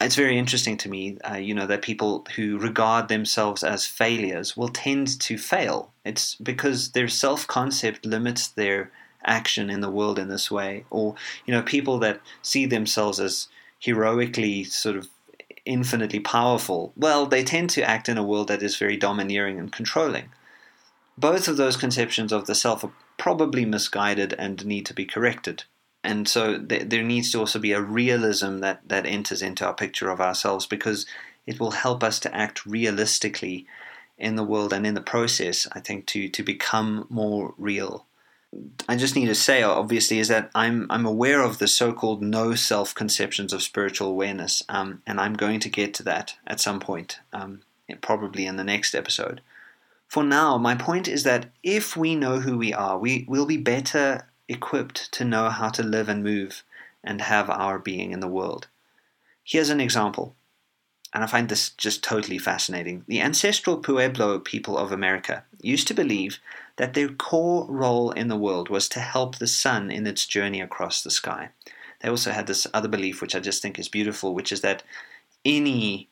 it's 0.00 0.16
very 0.16 0.38
interesting 0.38 0.76
to 0.78 0.90
me, 0.90 1.16
uh, 1.28 1.36
you 1.36 1.54
know, 1.54 1.66
that 1.66 1.82
people 1.82 2.26
who 2.36 2.58
regard 2.58 3.08
themselves 3.08 3.64
as 3.64 3.86
failures 3.86 4.56
will 4.56 4.68
tend 4.68 5.18
to 5.20 5.38
fail. 5.38 5.92
It's 6.04 6.34
because 6.34 6.92
their 6.92 7.08
self 7.08 7.46
concept 7.46 8.04
limits 8.04 8.48
their 8.48 8.90
action 9.24 9.70
in 9.70 9.80
the 9.80 9.90
world 9.90 10.18
in 10.18 10.28
this 10.28 10.50
way. 10.50 10.84
Or, 10.90 11.14
you 11.46 11.54
know, 11.54 11.62
people 11.62 11.98
that 12.00 12.20
see 12.42 12.66
themselves 12.66 13.18
as 13.18 13.48
heroically 13.78 14.64
sort 14.64 14.96
of 14.96 15.08
infinitely 15.64 16.20
powerful, 16.20 16.92
well, 16.96 17.26
they 17.26 17.42
tend 17.42 17.70
to 17.70 17.82
act 17.82 18.08
in 18.08 18.18
a 18.18 18.22
world 18.22 18.48
that 18.48 18.62
is 18.62 18.76
very 18.76 18.98
domineering 18.98 19.58
and 19.58 19.72
controlling. 19.72 20.28
Both 21.16 21.48
of 21.48 21.56
those 21.56 21.78
conceptions 21.78 22.32
of 22.32 22.46
the 22.46 22.54
self 22.54 22.84
are 22.84 22.92
probably 23.16 23.64
misguided 23.64 24.34
and 24.34 24.64
need 24.66 24.84
to 24.86 24.94
be 24.94 25.06
corrected 25.06 25.64
and 26.06 26.28
so 26.28 26.58
th- 26.58 26.88
there 26.88 27.02
needs 27.02 27.32
to 27.32 27.38
also 27.40 27.58
be 27.58 27.72
a 27.72 27.80
realism 27.82 28.58
that 28.58 28.80
that 28.88 29.04
enters 29.04 29.42
into 29.42 29.66
our 29.66 29.74
picture 29.74 30.08
of 30.08 30.20
ourselves 30.20 30.64
because 30.64 31.04
it 31.46 31.58
will 31.60 31.72
help 31.72 32.02
us 32.02 32.18
to 32.20 32.34
act 32.34 32.64
realistically 32.64 33.66
in 34.16 34.36
the 34.36 34.44
world 34.44 34.72
and 34.72 34.86
in 34.86 34.94
the 34.94 35.00
process 35.00 35.66
i 35.72 35.80
think 35.80 36.06
to 36.06 36.28
to 36.28 36.42
become 36.42 37.06
more 37.10 37.54
real. 37.58 38.06
I 38.88 38.96
just 38.96 39.16
need 39.16 39.26
to 39.26 39.34
say 39.34 39.62
obviously 39.62 40.18
is 40.18 40.28
that 40.28 40.50
i'm 40.54 40.86
i'm 40.88 41.04
aware 41.04 41.42
of 41.42 41.58
the 41.58 41.68
so-called 41.68 42.22
no 42.22 42.54
self 42.54 42.94
conceptions 42.94 43.52
of 43.52 43.62
spiritual 43.62 44.08
awareness 44.08 44.62
um, 44.68 45.02
and 45.06 45.20
i'm 45.20 45.34
going 45.34 45.60
to 45.60 45.68
get 45.68 45.92
to 45.94 46.02
that 46.04 46.36
at 46.46 46.60
some 46.60 46.80
point 46.80 47.18
um, 47.32 47.62
probably 48.00 48.46
in 48.46 48.56
the 48.56 48.64
next 48.64 48.94
episode. 48.94 49.40
For 50.08 50.22
now 50.22 50.56
my 50.56 50.76
point 50.76 51.08
is 51.08 51.24
that 51.24 51.50
if 51.62 51.96
we 51.96 52.14
know 52.14 52.38
who 52.40 52.56
we 52.56 52.72
are 52.72 52.96
we 52.96 53.26
will 53.28 53.46
be 53.46 53.58
better 53.58 54.28
equipped 54.48 55.12
to 55.12 55.24
know 55.24 55.50
how 55.50 55.68
to 55.70 55.82
live 55.82 56.08
and 56.08 56.22
move 56.22 56.62
and 57.02 57.20
have 57.20 57.48
our 57.50 57.78
being 57.78 58.12
in 58.12 58.20
the 58.20 58.28
world. 58.28 58.68
Here's 59.44 59.70
an 59.70 59.80
example, 59.80 60.34
and 61.14 61.22
I 61.22 61.26
find 61.26 61.48
this 61.48 61.70
just 61.70 62.02
totally 62.02 62.38
fascinating. 62.38 63.04
The 63.06 63.20
ancestral 63.20 63.78
Pueblo 63.78 64.38
people 64.40 64.76
of 64.76 64.92
America 64.92 65.44
used 65.60 65.86
to 65.88 65.94
believe 65.94 66.38
that 66.76 66.94
their 66.94 67.08
core 67.08 67.66
role 67.68 68.10
in 68.10 68.28
the 68.28 68.36
world 68.36 68.68
was 68.68 68.88
to 68.90 69.00
help 69.00 69.36
the 69.36 69.46
sun 69.46 69.90
in 69.90 70.06
its 70.06 70.26
journey 70.26 70.60
across 70.60 71.02
the 71.02 71.10
sky. 71.10 71.50
They 72.00 72.08
also 72.08 72.32
had 72.32 72.46
this 72.46 72.66
other 72.74 72.88
belief, 72.88 73.22
which 73.22 73.34
I 73.34 73.40
just 73.40 73.62
think 73.62 73.78
is 73.78 73.88
beautiful, 73.88 74.34
which 74.34 74.52
is 74.52 74.60
that 74.60 74.82
any 75.44 76.08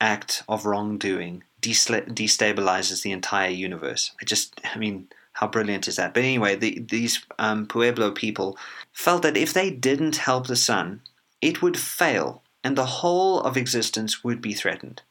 act 0.00 0.42
of 0.48 0.66
wrongdoing 0.66 1.44
destabilizes 1.62 3.02
the 3.02 3.12
entire 3.12 3.50
universe. 3.50 4.12
I 4.20 4.24
just, 4.24 4.60
I 4.64 4.76
mean, 4.76 5.08
how 5.32 5.48
brilliant 5.48 5.88
is 5.88 5.96
that? 5.96 6.14
But 6.14 6.24
anyway, 6.24 6.56
the, 6.56 6.78
these 6.80 7.24
um, 7.38 7.66
Pueblo 7.66 8.10
people 8.10 8.56
felt 8.92 9.22
that 9.22 9.36
if 9.36 9.52
they 9.52 9.70
didn't 9.70 10.16
help 10.16 10.46
the 10.46 10.56
sun, 10.56 11.00
it 11.40 11.62
would 11.62 11.78
fail 11.78 12.42
and 12.64 12.76
the 12.76 12.86
whole 12.86 13.40
of 13.40 13.56
existence 13.56 14.22
would 14.22 14.40
be 14.40 14.52
threatened. 14.52 15.02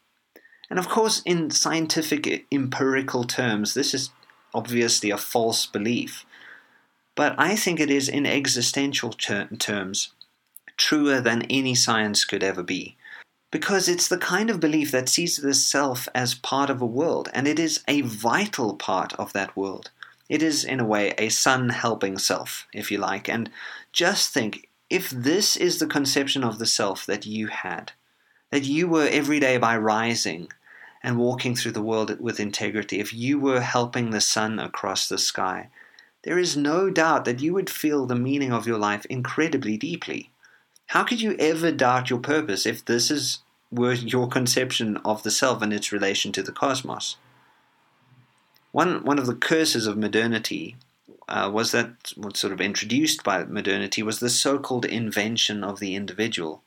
And 0.70 0.80
of 0.80 0.88
course, 0.88 1.22
in 1.26 1.52
scientific 1.52 2.46
empirical 2.52 3.26
terms, 3.26 3.74
this 3.74 3.94
is 3.94 4.12
obviously 4.54 5.12
a 5.12 5.18
false 5.18 5.66
belief. 5.66 6.26
But 7.16 7.36
I 7.38 7.56
think 7.56 7.80
it 7.80 7.90
is 7.90 8.08
in 8.08 8.26
existential 8.26 9.12
ter- 9.12 9.48
terms 9.48 10.14
truer 10.78 11.20
than 11.20 11.44
any 11.44 11.76
science 11.76 12.24
could 12.24 12.44
ever 12.44 12.64
be. 12.64 12.96
Because 13.52 13.90
it's 13.90 14.08
the 14.08 14.18
kind 14.18 14.50
of 14.50 14.62
belief 14.62 14.92
that 14.92 15.10
sees 15.10 15.38
the 15.38 15.54
self 15.54 16.08
as 16.16 16.36
part 16.36 16.70
of 16.70 16.82
a 16.82 16.86
world, 16.86 17.30
and 17.34 17.48
it 17.48 17.60
is 17.60 17.84
a 17.88 18.02
vital 18.02 18.76
part 18.76 19.12
of 19.16 19.34
that 19.34 19.56
world. 19.58 19.92
It 20.32 20.42
is, 20.42 20.64
in 20.64 20.80
a 20.80 20.86
way, 20.86 21.14
a 21.18 21.28
sun 21.28 21.68
helping 21.68 22.18
self, 22.18 22.66
if 22.74 22.90
you 22.90 23.00
like. 23.00 23.28
And 23.28 23.52
just 23.92 24.34
think 24.34 24.70
if 24.90 25.10
this 25.10 25.58
is 25.58 25.78
the 25.78 25.86
conception 25.86 26.42
of 26.42 26.58
the 26.58 26.66
self 26.66 27.06
that 27.06 27.26
you 27.26 27.48
had, 27.48 27.92
that 28.50 28.64
you 28.64 28.88
were 28.88 29.10
every 29.12 29.42
day 29.42 29.58
by 29.58 29.76
rising 29.76 30.48
and 31.04 31.18
walking 31.18 31.54
through 31.54 31.74
the 31.74 31.82
world 31.82 32.18
with 32.22 32.40
integrity, 32.40 33.02
if 33.02 33.14
you 33.14 33.42
were 33.42 33.60
helping 33.60 34.12
the 34.12 34.22
sun 34.22 34.58
across 34.58 35.10
the 35.10 35.18
sky, 35.18 35.68
there 36.24 36.40
is 36.40 36.56
no 36.56 36.90
doubt 36.90 37.26
that 37.26 37.42
you 37.42 37.54
would 37.54 37.70
feel 37.70 38.06
the 38.06 38.16
meaning 38.16 38.54
of 38.54 38.66
your 38.66 38.80
life 38.80 39.06
incredibly 39.08 39.76
deeply. 39.76 40.32
How 40.86 41.04
could 41.04 41.20
you 41.20 41.36
ever 41.40 41.74
doubt 41.74 42.10
your 42.10 42.20
purpose 42.20 42.66
if 42.66 42.86
this 42.86 43.12
is 43.12 43.40
were 43.70 43.92
your 43.92 44.30
conception 44.30 44.96
of 45.04 45.24
the 45.24 45.32
self 45.32 45.62
and 45.62 45.74
its 45.74 45.92
relation 45.92 46.32
to 46.32 46.42
the 46.42 46.54
cosmos? 46.54 47.18
One 48.72 49.04
one 49.04 49.20
of 49.20 49.26
the 49.26 49.36
curses 49.36 49.88
of 49.88 49.98
modernity 49.98 50.78
uh, 51.28 51.50
was 51.54 51.72
that 51.72 52.14
what 52.16 52.38
sort 52.38 52.54
of 52.54 52.62
introduced 52.62 53.24
by 53.24 53.44
modernity 53.44 54.04
was 54.04 54.20
the 54.20 54.30
so-called 54.30 54.86
invention 54.86 55.64
of 55.64 55.80
the 55.80 55.96
individual. 55.96 56.64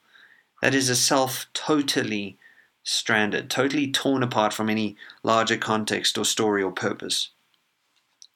That 0.63 0.75
is 0.75 0.89
a 0.89 0.97
self 0.97 1.47
totally 1.55 2.39
stranded, 2.83 3.51
totally 3.51 3.91
torn 3.91 4.23
apart 4.23 4.53
from 4.53 4.69
any 4.69 4.97
larger 5.23 5.57
context 5.57 6.19
or 6.19 6.25
story 6.25 6.63
or 6.63 6.73
purpose. 6.73 7.31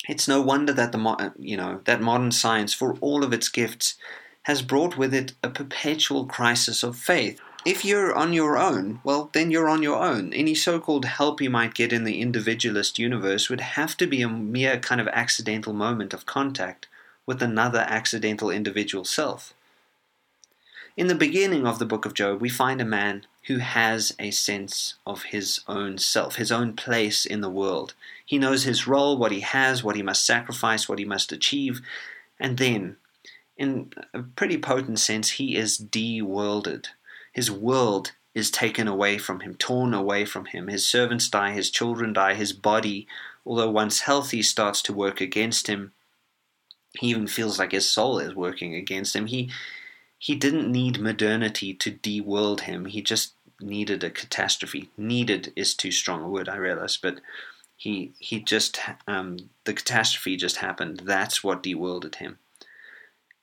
It's 0.08 0.28
no 0.28 0.40
wonder 0.40 0.72
that 0.72 0.92
the 0.92 1.32
you 1.38 1.56
know 1.56 1.80
that 1.84 2.00
modern 2.00 2.32
science, 2.32 2.72
for 2.72 2.96
all 3.00 3.22
of 3.22 3.32
its 3.32 3.48
gifts, 3.48 3.96
has 4.44 4.62
brought 4.62 4.96
with 4.96 5.12
it 5.12 5.34
a 5.42 5.50
perpetual 5.50 6.24
crisis 6.24 6.82
of 6.82 6.96
faith 6.96 7.38
if 7.64 7.84
you're 7.84 8.14
on 8.14 8.32
your 8.32 8.56
own, 8.56 9.00
well, 9.04 9.30
then 9.32 9.50
you're 9.50 9.68
on 9.68 9.82
your 9.82 10.02
own. 10.02 10.32
Any 10.32 10.54
so 10.54 10.78
called 10.78 11.04
help 11.04 11.40
you 11.40 11.50
might 11.50 11.74
get 11.74 11.92
in 11.92 12.04
the 12.04 12.20
individualist 12.20 12.98
universe 12.98 13.50
would 13.50 13.60
have 13.60 13.96
to 13.98 14.06
be 14.06 14.22
a 14.22 14.28
mere 14.28 14.78
kind 14.78 15.00
of 15.00 15.08
accidental 15.08 15.72
moment 15.72 16.14
of 16.14 16.26
contact 16.26 16.86
with 17.26 17.42
another 17.42 17.80
accidental 17.80 18.50
individual 18.50 19.04
self. 19.04 19.52
In 20.96 21.06
the 21.06 21.14
beginning 21.14 21.66
of 21.66 21.78
the 21.78 21.86
book 21.86 22.06
of 22.06 22.14
Job, 22.14 22.40
we 22.40 22.48
find 22.48 22.80
a 22.80 22.84
man 22.84 23.24
who 23.46 23.58
has 23.58 24.14
a 24.18 24.30
sense 24.30 24.94
of 25.06 25.24
his 25.24 25.60
own 25.68 25.98
self, 25.98 26.36
his 26.36 26.50
own 26.50 26.74
place 26.74 27.24
in 27.24 27.40
the 27.40 27.50
world. 27.50 27.94
He 28.24 28.38
knows 28.38 28.64
his 28.64 28.86
role, 28.86 29.16
what 29.16 29.30
he 29.30 29.40
has, 29.40 29.84
what 29.84 29.94
he 29.94 30.02
must 30.02 30.26
sacrifice, 30.26 30.88
what 30.88 30.98
he 30.98 31.04
must 31.04 31.30
achieve, 31.32 31.80
and 32.40 32.58
then, 32.58 32.96
in 33.56 33.92
a 34.12 34.22
pretty 34.22 34.58
potent 34.58 34.98
sense, 34.98 35.32
he 35.32 35.56
is 35.56 35.78
de-worlded. 35.78 36.88
His 37.32 37.50
world 37.50 38.12
is 38.34 38.50
taken 38.50 38.86
away 38.86 39.18
from 39.18 39.40
him, 39.40 39.54
torn 39.54 39.94
away 39.94 40.24
from 40.24 40.46
him. 40.46 40.68
His 40.68 40.86
servants 40.86 41.28
die, 41.28 41.52
his 41.52 41.70
children 41.70 42.12
die, 42.12 42.34
his 42.34 42.52
body, 42.52 43.06
although 43.44 43.70
once 43.70 44.00
healthy, 44.00 44.42
starts 44.42 44.82
to 44.82 44.92
work 44.92 45.20
against 45.20 45.66
him. 45.66 45.92
He 46.98 47.08
even 47.08 47.26
feels 47.26 47.58
like 47.58 47.72
his 47.72 47.90
soul 47.90 48.18
is 48.18 48.34
working 48.34 48.74
against 48.74 49.14
him. 49.14 49.26
He 49.26 49.50
he 50.20 50.34
didn't 50.34 50.72
need 50.72 51.00
modernity 51.00 51.72
to 51.74 51.90
de-world 51.92 52.62
him. 52.62 52.86
He 52.86 53.02
just 53.02 53.34
needed 53.60 54.02
a 54.02 54.10
catastrophe. 54.10 54.90
Needed 54.96 55.52
is 55.54 55.74
too 55.74 55.92
strong 55.92 56.22
a 56.22 56.28
word, 56.28 56.48
I 56.48 56.56
realize, 56.56 56.96
but 56.96 57.20
he 57.76 58.12
he 58.18 58.40
just 58.40 58.80
um, 59.06 59.50
the 59.64 59.74
catastrophe 59.74 60.36
just 60.36 60.56
happened. 60.56 61.02
That's 61.04 61.44
what 61.44 61.62
de-worlded 61.62 62.16
him. 62.16 62.38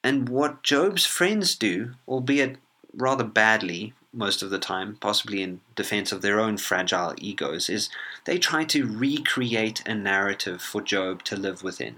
And 0.03 0.29
what 0.29 0.63
Job's 0.63 1.05
friends 1.05 1.55
do, 1.55 1.95
albeit 2.07 2.57
rather 2.95 3.23
badly 3.23 3.93
most 4.15 4.41
of 4.41 4.49
the 4.49 4.59
time, 4.59 4.97
possibly 4.99 5.41
in 5.41 5.61
defense 5.75 6.11
of 6.11 6.21
their 6.21 6.39
own 6.39 6.57
fragile 6.57 7.13
egos, 7.17 7.69
is 7.69 7.89
they 8.23 8.37
try 8.37 8.63
to 8.63 8.87
recreate 8.87 9.83
a 9.85 9.93
narrative 9.93 10.61
for 10.61 10.81
Job 10.81 11.23
to 11.23 11.35
live 11.35 11.63
within. 11.63 11.97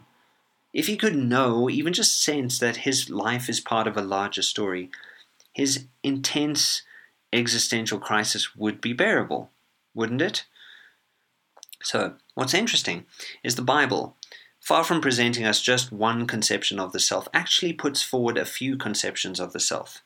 If 0.74 0.88
he 0.88 0.98
could 0.98 1.16
know, 1.16 1.70
even 1.70 1.94
just 1.94 2.22
sense 2.22 2.60
that 2.60 2.78
his 2.78 3.10
life 3.10 3.50
is 3.50 3.60
part 3.60 3.88
of 3.88 3.96
a 3.96 4.02
larger 4.02 4.42
story, 4.42 4.90
his 5.54 5.86
intense 6.04 6.84
existential 7.32 8.00
crisis 8.00 8.56
would 8.56 8.82
be 8.82 8.94
bearable, 8.94 9.52
wouldn't 9.94 10.22
it? 10.22 10.46
So, 11.84 12.16
what's 12.34 12.54
interesting 12.54 13.06
is 13.44 13.56
the 13.56 13.62
Bible, 13.62 14.18
far 14.60 14.84
from 14.84 15.02
presenting 15.02 15.46
us 15.46 15.62
just 15.62 15.92
one 15.92 16.28
conception 16.28 16.80
of 16.80 16.92
the 16.92 17.00
self, 17.00 17.28
actually 17.34 17.74
puts 17.74 18.02
forward 18.02 18.38
a 18.38 18.46
few 18.46 18.78
conceptions 18.78 19.40
of 19.40 19.54
the 19.54 19.60
self. 19.60 20.04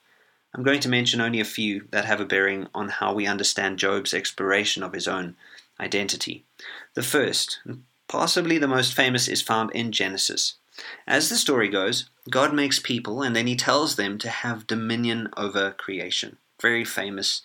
I'm 0.54 0.64
going 0.64 0.82
to 0.82 0.90
mention 0.90 1.22
only 1.22 1.40
a 1.40 1.46
few 1.46 1.88
that 1.92 2.06
have 2.06 2.20
a 2.20 2.26
bearing 2.26 2.68
on 2.74 2.90
how 2.90 3.14
we 3.14 3.26
understand 3.26 3.80
Job's 3.80 4.14
exploration 4.14 4.84
of 4.84 4.94
his 4.94 5.08
own 5.08 5.36
identity. 5.80 6.44
The 6.94 7.04
first, 7.04 7.60
possibly 8.08 8.58
the 8.58 8.68
most 8.68 8.94
famous, 8.94 9.28
is 9.28 9.42
found 9.42 9.72
in 9.72 9.92
Genesis. 9.92 10.56
As 11.08 11.30
the 11.30 11.38
story 11.38 11.70
goes, 11.70 12.10
God 12.30 12.54
makes 12.54 12.80
people 12.80 13.22
and 13.22 13.36
then 13.36 13.48
he 13.48 13.56
tells 13.56 13.96
them 13.96 14.18
to 14.20 14.30
have 14.30 14.68
dominion 14.68 15.30
over 15.38 15.72
creation. 15.72 16.38
Very 16.62 16.86
famous, 16.86 17.42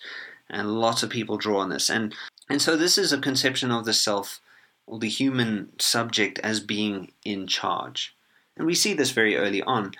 and 0.49 0.79
lots 0.79 1.01
of 1.01 1.09
people 1.09 1.37
draw 1.37 1.59
on 1.59 1.69
this. 1.69 1.89
And, 1.89 2.13
and 2.49 2.61
so 2.61 2.75
this 2.75 2.97
is 2.97 3.11
a 3.11 3.17
conception 3.17 3.71
of 3.71 3.85
the 3.85 3.93
self, 3.93 4.41
or 4.85 4.99
the 4.99 5.09
human 5.09 5.71
subject, 5.79 6.39
as 6.39 6.59
being 6.59 7.11
in 7.25 7.47
charge. 7.47 8.15
And 8.55 8.65
we 8.65 8.75
see 8.75 8.93
this 8.93 9.11
very 9.11 9.35
early 9.35 9.61
on. 9.63 9.93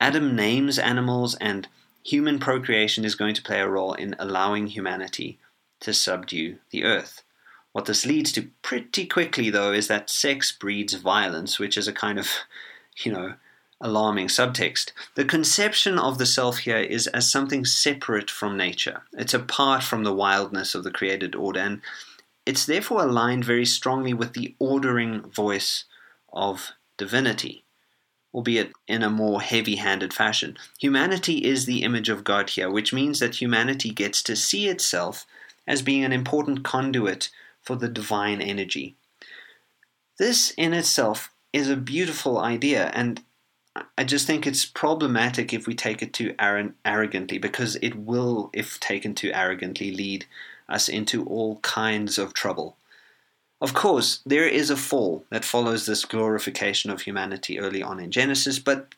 Adam 0.00 0.34
names 0.34 0.78
animals, 0.78 1.34
and 1.36 1.68
human 2.04 2.38
procreation 2.38 3.04
is 3.04 3.14
going 3.14 3.34
to 3.34 3.42
play 3.42 3.60
a 3.60 3.68
role 3.68 3.94
in 3.94 4.14
allowing 4.18 4.68
humanity 4.68 5.38
to 5.80 5.92
subdue 5.92 6.58
the 6.70 6.84
earth. 6.84 7.22
What 7.72 7.86
this 7.86 8.06
leads 8.06 8.30
to 8.32 8.50
pretty 8.62 9.06
quickly, 9.06 9.50
though, 9.50 9.72
is 9.72 9.88
that 9.88 10.08
sex 10.08 10.52
breeds 10.52 10.94
violence, 10.94 11.58
which 11.58 11.76
is 11.76 11.88
a 11.88 11.92
kind 11.92 12.18
of 12.18 12.28
you 13.04 13.12
know, 13.12 13.34
alarming 13.80 14.28
subtext. 14.28 14.92
The 15.14 15.24
conception 15.24 15.98
of 15.98 16.18
the 16.18 16.26
self 16.26 16.58
here 16.58 16.78
is 16.78 17.06
as 17.08 17.30
something 17.30 17.64
separate 17.64 18.30
from 18.30 18.56
nature. 18.56 19.02
It's 19.12 19.34
apart 19.34 19.82
from 19.82 20.04
the 20.04 20.14
wildness 20.14 20.74
of 20.74 20.84
the 20.84 20.90
created 20.90 21.34
order, 21.34 21.60
and 21.60 21.82
it's 22.46 22.66
therefore 22.66 23.02
aligned 23.02 23.44
very 23.44 23.64
strongly 23.66 24.14
with 24.14 24.34
the 24.34 24.54
ordering 24.58 25.22
voice 25.22 25.84
of 26.32 26.72
divinity, 26.96 27.63
albeit 28.34 28.72
in 28.88 29.02
a 29.02 29.10
more 29.10 29.40
heavy 29.40 29.76
handed 29.76 30.12
fashion. 30.12 30.56
Humanity 30.80 31.44
is 31.44 31.64
the 31.64 31.82
image 31.82 32.08
of 32.08 32.24
God 32.24 32.50
here, 32.50 32.70
which 32.70 32.92
means 32.92 33.20
that 33.20 33.40
humanity 33.40 33.90
gets 33.90 34.22
to 34.24 34.34
see 34.34 34.68
itself 34.68 35.24
as 35.66 35.80
being 35.80 36.04
an 36.04 36.12
important 36.12 36.64
conduit 36.64 37.30
for 37.62 37.76
the 37.76 37.88
divine 37.88 38.40
energy. 38.42 38.96
This 40.18 40.52
in 40.56 40.74
itself 40.74 41.30
is 41.52 41.70
a 41.70 41.76
beautiful 41.76 42.38
idea, 42.38 42.90
and 42.94 43.22
I 43.96 44.04
just 44.04 44.26
think 44.26 44.46
it's 44.46 44.64
problematic 44.64 45.52
if 45.52 45.66
we 45.66 45.74
take 45.74 46.02
it 46.02 46.12
too 46.12 46.34
arrogantly 46.38 47.38
because 47.38 47.76
it 47.76 47.94
will, 47.96 48.50
if 48.52 48.78
taken 48.80 49.14
too 49.14 49.30
arrogantly, 49.32 49.92
lead 49.92 50.26
us 50.68 50.88
into 50.88 51.24
all 51.24 51.56
kinds 51.60 52.18
of 52.18 52.34
trouble. 52.34 52.76
Of 53.64 53.72
course, 53.72 54.20
there 54.26 54.46
is 54.46 54.68
a 54.68 54.76
fall 54.76 55.24
that 55.30 55.42
follows 55.42 55.86
this 55.86 56.04
glorification 56.04 56.90
of 56.90 57.00
humanity 57.00 57.58
early 57.58 57.82
on 57.82 57.98
in 57.98 58.10
Genesis, 58.10 58.58
but 58.58 58.94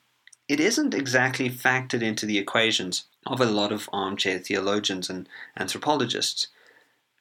it 0.49 0.58
isn't 0.58 0.92
exactly 0.92 1.49
factored 1.49 2.02
into 2.02 2.26
the 2.26 2.38
equations 2.38 3.04
of 3.28 3.40
a 3.40 3.46
lot 3.46 3.70
of 3.70 3.88
armchair 3.92 4.40
theologians 4.40 5.08
and 5.08 5.28
anthropologists. 5.56 6.49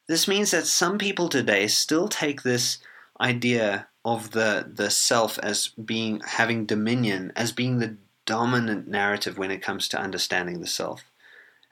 This 0.08 0.26
means 0.26 0.50
that 0.50 0.66
some 0.66 0.98
people 0.98 1.28
today 1.28 1.68
still 1.68 2.08
take 2.08 2.42
this 2.42 2.78
idea 3.20 3.86
of 4.04 4.32
the 4.32 4.68
the 4.68 4.90
self 4.90 5.38
as 5.38 5.68
being 5.68 6.22
having 6.26 6.66
dominion 6.66 7.32
as 7.36 7.52
being 7.52 7.78
the 7.78 7.96
dominant 8.24 8.88
narrative 8.88 9.38
when 9.38 9.52
it 9.52 9.62
comes 9.62 9.86
to 9.88 10.00
understanding 10.00 10.60
the 10.60 10.66
self 10.66 11.04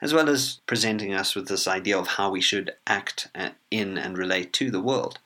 as 0.01 0.13
well 0.13 0.29
as 0.29 0.61
presenting 0.67 1.13
us 1.13 1.35
with 1.35 1.49
this 1.49 1.67
idea 1.67 1.97
of 1.97 2.07
how 2.07 2.29
we 2.29 2.41
should 2.41 2.73
act 2.87 3.27
uh, 3.35 3.49
in 3.69 3.97
and 3.97 4.17
relate 4.17 4.53
to 4.53 4.71
the 4.71 4.81
world 4.81 5.19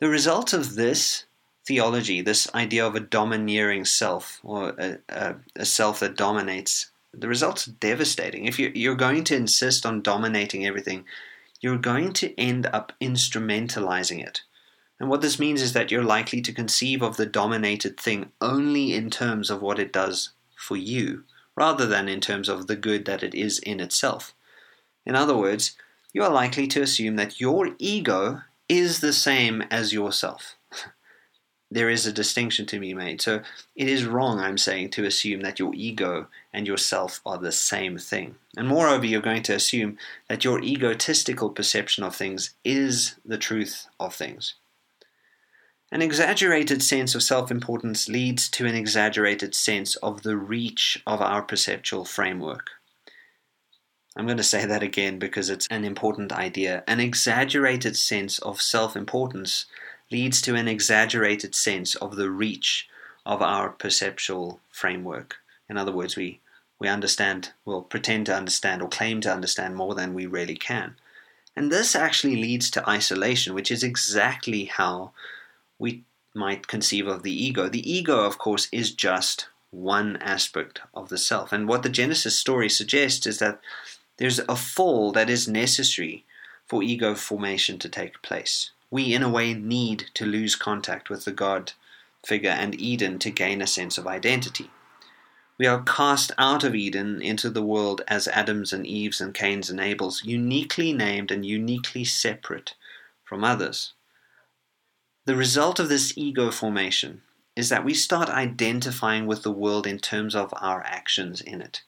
the 0.00 0.08
result 0.08 0.52
of 0.52 0.74
this 0.74 1.24
theology 1.66 2.20
this 2.20 2.52
idea 2.54 2.86
of 2.86 2.94
a 2.94 3.00
domineering 3.00 3.84
self 3.84 4.40
or 4.42 4.70
a, 4.78 4.98
a, 5.08 5.34
a 5.56 5.64
self 5.64 6.00
that 6.00 6.16
dominates 6.16 6.90
the 7.12 7.28
result's 7.28 7.66
devastating 7.66 8.46
if 8.46 8.58
you, 8.58 8.70
you're 8.74 8.94
going 8.94 9.24
to 9.24 9.36
insist 9.36 9.84
on 9.84 10.02
dominating 10.02 10.66
everything 10.66 11.04
you're 11.60 11.78
going 11.78 12.12
to 12.12 12.38
end 12.40 12.66
up 12.66 12.92
instrumentalizing 13.00 14.24
it 14.24 14.42
and 15.00 15.08
what 15.08 15.20
this 15.20 15.38
means 15.38 15.62
is 15.62 15.74
that 15.74 15.90
you're 15.90 16.02
likely 16.02 16.40
to 16.40 16.52
conceive 16.52 17.02
of 17.02 17.16
the 17.16 17.26
dominated 17.26 17.98
thing 17.98 18.32
only 18.40 18.94
in 18.94 19.10
terms 19.10 19.48
of 19.48 19.62
what 19.62 19.78
it 19.78 19.92
does 19.92 20.30
for 20.56 20.76
you, 20.76 21.24
rather 21.54 21.86
than 21.86 22.08
in 22.08 22.20
terms 22.20 22.48
of 22.48 22.66
the 22.66 22.76
good 22.76 23.04
that 23.04 23.22
it 23.22 23.34
is 23.34 23.58
in 23.60 23.78
itself. 23.78 24.34
In 25.06 25.14
other 25.14 25.36
words, 25.36 25.76
you 26.12 26.22
are 26.24 26.32
likely 26.32 26.66
to 26.68 26.82
assume 26.82 27.16
that 27.16 27.40
your 27.40 27.70
ego 27.78 28.42
is 28.68 29.00
the 29.00 29.12
same 29.12 29.62
as 29.70 29.92
yourself. 29.92 30.56
there 31.70 31.90
is 31.90 32.06
a 32.06 32.12
distinction 32.12 32.66
to 32.66 32.80
be 32.80 32.94
made. 32.94 33.20
So 33.20 33.42
it 33.76 33.88
is 33.88 34.06
wrong, 34.06 34.38
I'm 34.38 34.58
saying, 34.58 34.90
to 34.90 35.04
assume 35.04 35.42
that 35.42 35.58
your 35.58 35.74
ego 35.74 36.28
and 36.52 36.66
yourself 36.66 37.20
are 37.26 37.38
the 37.38 37.52
same 37.52 37.98
thing. 37.98 38.36
And 38.56 38.68
moreover, 38.68 39.06
you're 39.06 39.20
going 39.20 39.42
to 39.44 39.54
assume 39.54 39.98
that 40.28 40.44
your 40.44 40.60
egotistical 40.62 41.50
perception 41.50 42.04
of 42.04 42.16
things 42.16 42.54
is 42.64 43.16
the 43.24 43.38
truth 43.38 43.86
of 44.00 44.14
things. 44.14 44.54
An 45.90 46.02
exaggerated 46.02 46.82
sense 46.82 47.14
of 47.14 47.22
self 47.22 47.50
importance 47.50 48.08
leads 48.08 48.48
to 48.50 48.66
an 48.66 48.74
exaggerated 48.74 49.54
sense 49.54 49.96
of 49.96 50.22
the 50.22 50.36
reach 50.36 51.02
of 51.06 51.22
our 51.22 51.42
perceptual 51.42 52.04
framework. 52.04 52.70
I'm 54.18 54.26
going 54.26 54.36
to 54.36 54.42
say 54.42 54.66
that 54.66 54.82
again 54.82 55.20
because 55.20 55.48
it's 55.48 55.68
an 55.70 55.84
important 55.84 56.32
idea. 56.32 56.82
An 56.88 56.98
exaggerated 56.98 57.96
sense 57.96 58.40
of 58.40 58.60
self 58.60 58.96
importance 58.96 59.66
leads 60.10 60.42
to 60.42 60.56
an 60.56 60.66
exaggerated 60.66 61.54
sense 61.54 61.94
of 61.94 62.16
the 62.16 62.28
reach 62.28 62.88
of 63.24 63.40
our 63.40 63.68
perceptual 63.68 64.58
framework. 64.72 65.36
In 65.68 65.76
other 65.76 65.92
words, 65.92 66.16
we, 66.16 66.40
we 66.80 66.88
understand, 66.88 67.52
will 67.64 67.82
pretend 67.82 68.26
to 68.26 68.34
understand, 68.34 68.82
or 68.82 68.88
claim 68.88 69.20
to 69.20 69.32
understand 69.32 69.76
more 69.76 69.94
than 69.94 70.14
we 70.14 70.26
really 70.26 70.56
can. 70.56 70.96
And 71.54 71.70
this 71.70 71.94
actually 71.94 72.36
leads 72.36 72.72
to 72.72 72.88
isolation, 72.90 73.54
which 73.54 73.70
is 73.70 73.84
exactly 73.84 74.64
how 74.64 75.12
we 75.78 76.02
might 76.34 76.66
conceive 76.66 77.06
of 77.06 77.22
the 77.22 77.44
ego. 77.44 77.68
The 77.68 77.88
ego, 77.88 78.24
of 78.24 78.38
course, 78.38 78.68
is 78.72 78.90
just 78.90 79.46
one 79.70 80.16
aspect 80.16 80.80
of 80.92 81.08
the 81.08 81.18
self. 81.18 81.52
And 81.52 81.68
what 81.68 81.84
the 81.84 81.88
Genesis 81.88 82.36
story 82.36 82.68
suggests 82.68 83.26
is 83.26 83.38
that 83.38 83.60
there's 84.18 84.40
a 84.40 84.56
fall 84.56 85.12
that 85.12 85.30
is 85.30 85.48
necessary 85.48 86.24
for 86.66 86.82
ego 86.82 87.14
formation 87.14 87.78
to 87.78 87.88
take 87.88 88.22
place. 88.22 88.72
We, 88.90 89.14
in 89.14 89.22
a 89.22 89.28
way, 89.28 89.54
need 89.54 90.06
to 90.14 90.26
lose 90.26 90.56
contact 90.56 91.08
with 91.08 91.24
the 91.24 91.32
God 91.32 91.72
figure 92.24 92.50
and 92.50 92.78
Eden 92.80 93.18
to 93.20 93.30
gain 93.30 93.62
a 93.62 93.66
sense 93.66 93.96
of 93.96 94.06
identity. 94.06 94.70
We 95.58 95.66
are 95.66 95.82
cast 95.82 96.30
out 96.38 96.62
of 96.62 96.74
Eden 96.74 97.20
into 97.20 97.50
the 97.50 97.62
world 97.62 98.02
as 98.06 98.28
Adams 98.28 98.72
and 98.72 98.86
Eves 98.86 99.20
and 99.20 99.34
Cains 99.34 99.70
and 99.70 99.80
Abels, 99.80 100.24
uniquely 100.24 100.92
named 100.92 101.30
and 101.30 101.44
uniquely 101.44 102.04
separate 102.04 102.74
from 103.24 103.44
others. 103.44 103.92
The 105.24 105.36
result 105.36 105.80
of 105.80 105.88
this 105.88 106.16
ego 106.16 106.50
formation 106.50 107.22
is 107.56 107.68
that 107.70 107.84
we 107.84 107.92
start 107.92 108.28
identifying 108.28 109.26
with 109.26 109.42
the 109.42 109.50
world 109.50 109.86
in 109.86 109.98
terms 109.98 110.34
of 110.34 110.54
our 110.58 110.82
actions 110.84 111.40
in 111.40 111.60
it. 111.60 111.82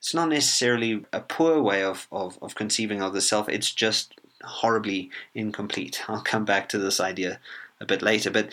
It's 0.00 0.14
not 0.14 0.30
necessarily 0.30 1.04
a 1.12 1.20
poor 1.20 1.60
way 1.60 1.84
of, 1.84 2.08
of, 2.10 2.38
of 2.40 2.54
conceiving 2.54 3.02
of 3.02 3.12
the 3.12 3.20
self, 3.20 3.48
it's 3.48 3.70
just 3.72 4.14
horribly 4.42 5.10
incomplete. 5.34 6.02
I'll 6.08 6.22
come 6.22 6.44
back 6.44 6.68
to 6.70 6.78
this 6.78 7.00
idea 7.00 7.38
a 7.80 7.84
bit 7.86 8.02
later, 8.02 8.30
but 8.30 8.50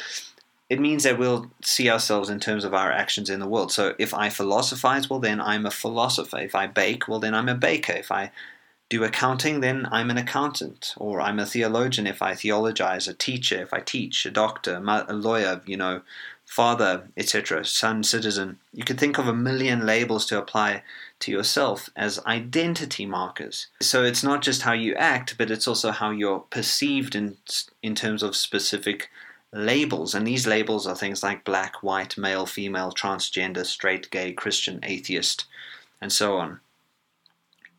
it 0.69 0.79
means 0.79 1.03
that 1.03 1.17
we'll 1.17 1.49
see 1.61 1.89
ourselves 1.89 2.29
in 2.29 2.41
terms 2.41 2.65
of 2.65 2.73
our 2.73 2.91
actions 2.91 3.29
in 3.29 3.39
the 3.39 3.47
world. 3.47 3.71
So 3.71 3.95
if 3.97 4.13
I 4.13 4.29
philosophize, 4.29 5.09
well, 5.09 5.19
then 5.19 5.39
I'm 5.39 5.65
a 5.65 5.71
philosopher. 5.71 6.39
If 6.39 6.53
I 6.53 6.67
bake, 6.67 7.07
well, 7.07 7.19
then 7.19 7.33
I'm 7.33 7.47
a 7.47 7.55
baker. 7.55 7.93
If 7.93 8.11
I 8.11 8.31
do 8.89 9.05
accounting, 9.05 9.61
then 9.61 9.87
I'm 9.91 10.09
an 10.09 10.17
accountant, 10.17 10.93
or 10.97 11.21
I'm 11.21 11.39
a 11.39 11.45
theologian 11.45 12.07
if 12.07 12.21
I 12.21 12.35
theologize, 12.35 13.07
a 13.07 13.13
teacher 13.13 13.61
if 13.61 13.73
I 13.73 13.79
teach, 13.79 14.25
a 14.25 14.31
doctor, 14.31 14.81
a 14.85 15.13
lawyer, 15.13 15.61
you 15.65 15.77
know, 15.77 16.01
father, 16.45 17.07
etc., 17.17 17.65
son, 17.65 18.03
citizen. 18.03 18.57
You 18.73 18.85
could 18.85 18.99
think 18.99 19.17
of 19.17 19.27
a 19.27 19.33
million 19.33 19.85
labels 19.85 20.25
to 20.27 20.37
apply 20.37 20.83
to 21.19 21.31
yourself 21.31 21.89
as 21.95 22.23
identity 22.25 23.05
markers. 23.05 23.67
So 23.81 24.03
it's 24.03 24.23
not 24.23 24.41
just 24.41 24.61
how 24.61 24.73
you 24.73 24.93
act, 24.95 25.37
but 25.37 25.51
it's 25.51 25.67
also 25.67 25.91
how 25.91 26.11
you're 26.11 26.39
perceived 26.39 27.15
in 27.15 27.37
in 27.81 27.95
terms 27.95 28.23
of 28.23 28.35
specific 28.35 29.09
labels. 29.51 30.13
And 30.13 30.27
these 30.27 30.45
labels 30.47 30.85
are 30.85 30.95
things 30.95 31.23
like 31.23 31.43
black, 31.43 31.81
white, 31.81 32.17
male, 32.17 32.45
female, 32.45 32.91
transgender, 32.91 33.65
straight, 33.65 34.11
gay, 34.11 34.33
Christian, 34.33 34.79
atheist, 34.83 35.45
and 36.01 36.11
so 36.11 36.37
on 36.37 36.59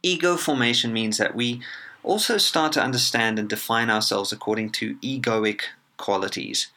ego 0.02 0.36
formation 0.36 0.92
means 0.92 1.18
that 1.18 1.34
we 1.34 1.60
also 2.02 2.38
start 2.38 2.72
to 2.72 2.82
understand 2.82 3.38
and 3.38 3.48
define 3.48 3.90
ourselves 3.90 4.32
according 4.32 4.70
to 4.70 4.94
egoic 4.96 5.62
qualities, 5.96 6.68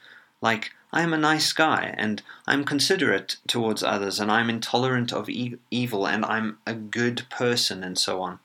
like 0.42 0.72
I 0.94 1.02
am 1.04 1.14
a 1.14 1.18
nice 1.18 1.54
guy 1.54 1.96
and 1.98 2.22
I'm 2.48 2.66
considerate 2.66 3.38
towards 3.48 3.82
others 3.84 4.20
and 4.20 4.32
I'm 4.32 4.50
intolerant 4.50 5.14
of 5.14 5.30
e- 5.30 5.58
evil 5.72 6.06
and 6.08 6.26
I'm 6.26 6.60
a 6.68 6.74
good 6.74 7.26
person 7.30 7.84
and 7.84 7.98
so 7.98 8.22
on. 8.22 8.40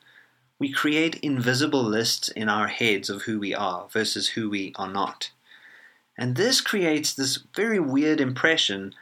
we 0.59 0.73
create 0.73 1.17
invisible 1.17 1.83
lists 1.83 2.29
in 2.29 2.49
our 2.49 2.69
heads 2.69 3.11
of 3.11 3.23
who 3.23 3.39
we 3.39 3.55
are 3.55 3.89
versus 3.91 4.29
who 4.31 4.49
we 4.49 4.73
are 4.77 4.89
not. 4.89 5.31
And 6.17 6.37
this 6.37 6.61
creates 6.61 7.13
this 7.13 7.41
very 7.55 7.79
weird 7.79 8.21
impression 8.21 8.95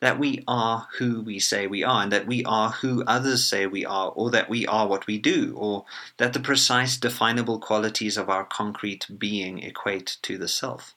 that 0.00 0.18
we 0.18 0.44
are 0.46 0.86
who 0.98 1.22
we 1.22 1.40
say 1.40 1.66
we 1.66 1.82
are, 1.82 2.02
and 2.02 2.12
that 2.12 2.26
we 2.26 2.44
are 2.44 2.70
who 2.70 3.02
others 3.04 3.44
say 3.44 3.66
we 3.66 3.84
are, 3.84 4.10
or 4.10 4.30
that 4.30 4.48
we 4.48 4.66
are 4.66 4.86
what 4.86 5.06
we 5.06 5.18
do, 5.18 5.54
or 5.56 5.84
that 6.18 6.32
the 6.34 6.40
precise 6.40 6.96
definable 6.96 7.58
qualities 7.58 8.16
of 8.16 8.28
our 8.30 8.44
concrete 8.44 9.06
being 9.18 9.58
equate 9.58 10.18
to 10.22 10.38
the 10.38 10.46
self. 10.46 10.94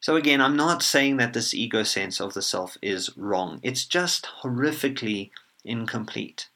So, 0.00 0.16
again, 0.16 0.40
I'm 0.40 0.56
not 0.56 0.82
saying 0.82 1.18
that 1.18 1.34
this 1.34 1.54
ego 1.54 1.82
sense 1.82 2.20
of 2.20 2.34
the 2.34 2.42
self 2.42 2.76
is 2.82 3.16
wrong, 3.16 3.60
it's 3.62 3.84
just 3.84 4.28
horrifically 4.42 5.30
incomplete 5.64 6.48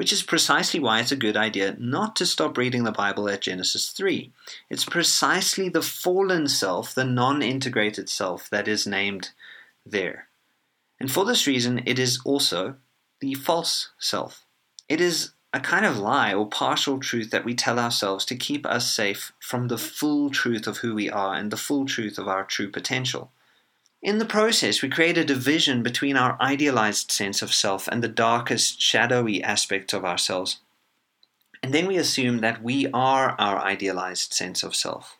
which 0.00 0.14
is 0.14 0.22
precisely 0.22 0.80
why 0.80 0.98
it's 0.98 1.12
a 1.12 1.16
good 1.16 1.36
idea 1.36 1.76
not 1.78 2.16
to 2.16 2.24
stop 2.24 2.56
reading 2.56 2.84
the 2.84 2.90
Bible 2.90 3.28
at 3.28 3.42
Genesis 3.42 3.90
3. 3.90 4.32
It's 4.70 4.86
precisely 4.86 5.68
the 5.68 5.82
fallen 5.82 6.48
self, 6.48 6.94
the 6.94 7.04
non 7.04 7.42
integrated 7.42 8.08
self, 8.08 8.48
that 8.48 8.66
is 8.66 8.86
named 8.86 9.32
there. 9.84 10.28
And 10.98 11.12
for 11.12 11.26
this 11.26 11.46
reason, 11.46 11.82
it 11.84 11.98
is 11.98 12.18
also 12.24 12.76
the 13.20 13.34
false 13.34 13.90
self. 13.98 14.46
It 14.88 15.02
is 15.02 15.32
a 15.52 15.60
kind 15.60 15.84
of 15.84 15.98
lie 15.98 16.32
or 16.32 16.48
partial 16.48 16.98
truth 16.98 17.30
that 17.30 17.44
we 17.44 17.54
tell 17.54 17.78
ourselves 17.78 18.24
to 18.24 18.36
keep 18.36 18.64
us 18.66 18.90
safe 18.90 19.32
from 19.40 19.68
the 19.68 19.78
full 19.78 20.30
truth 20.30 20.66
of 20.66 20.78
who 20.78 20.94
we 20.94 21.10
are 21.10 21.34
and 21.34 21.50
the 21.50 21.56
full 21.56 21.86
truth 21.86 22.18
of 22.18 22.28
our 22.28 22.44
true 22.44 22.70
potential. 22.70 23.32
In 24.02 24.18
the 24.18 24.24
process, 24.24 24.80
we 24.80 24.88
create 24.88 25.18
a 25.18 25.24
division 25.24 25.82
between 25.82 26.16
our 26.16 26.40
idealized 26.40 27.10
sense 27.10 27.42
of 27.42 27.52
self 27.52 27.88
and 27.88 28.02
the 28.02 28.08
darkest, 28.08 28.80
shadowy 28.80 29.42
aspects 29.42 29.92
of 29.92 30.04
ourselves. 30.04 30.60
And 31.62 31.74
then 31.74 31.86
we 31.86 31.98
assume 31.98 32.38
that 32.38 32.62
we 32.62 32.86
are 32.92 33.34
our 33.38 33.58
idealized 33.58 34.32
sense 34.32 34.62
of 34.62 34.74
self. 34.74 35.18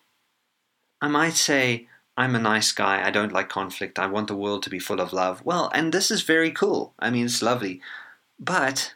I 1.01 1.09
might 1.09 1.35
say, 1.35 1.89
I'm 2.17 2.35
a 2.35 2.41
nice 2.41 2.73
guy, 2.73 3.07
I 3.07 3.11
don't 3.11 3.33
like 3.33 3.49
conflict, 3.49 3.99
I 3.99 4.07
want 4.07 4.29
the 4.29 4.37
world 4.37 4.63
to 4.63 4.71
be 4.71 4.79
full 4.79 5.01
of 5.01 5.13
love. 5.13 5.45
Well, 5.45 5.71
and 5.75 5.93
this 5.93 6.11
is 6.11 6.23
very 6.23 6.51
cool. 6.51 6.95
I 6.99 7.11
mean, 7.11 7.27
it's 7.27 7.43
lovely. 7.43 7.83
But 8.39 8.95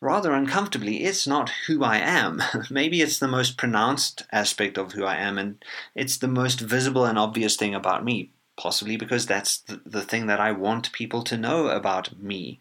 rather 0.00 0.32
uncomfortably, 0.32 1.04
it's 1.04 1.26
not 1.26 1.50
who 1.66 1.84
I 1.84 1.98
am. 1.98 2.42
Maybe 2.70 3.00
it's 3.00 3.18
the 3.18 3.28
most 3.28 3.56
pronounced 3.56 4.24
aspect 4.32 4.78
of 4.78 4.92
who 4.92 5.04
I 5.04 5.16
am, 5.16 5.38
and 5.38 5.64
it's 5.94 6.16
the 6.16 6.28
most 6.28 6.60
visible 6.60 7.04
and 7.04 7.18
obvious 7.18 7.56
thing 7.56 7.74
about 7.74 8.04
me 8.04 8.30
possibly 8.60 8.96
because 8.96 9.24
that's 9.24 9.58
the, 9.58 9.80
the 9.86 10.02
thing 10.02 10.26
that 10.26 10.38
I 10.38 10.52
want 10.52 10.92
people 10.92 11.22
to 11.24 11.36
know 11.36 11.68
about 11.68 12.20
me. 12.20 12.60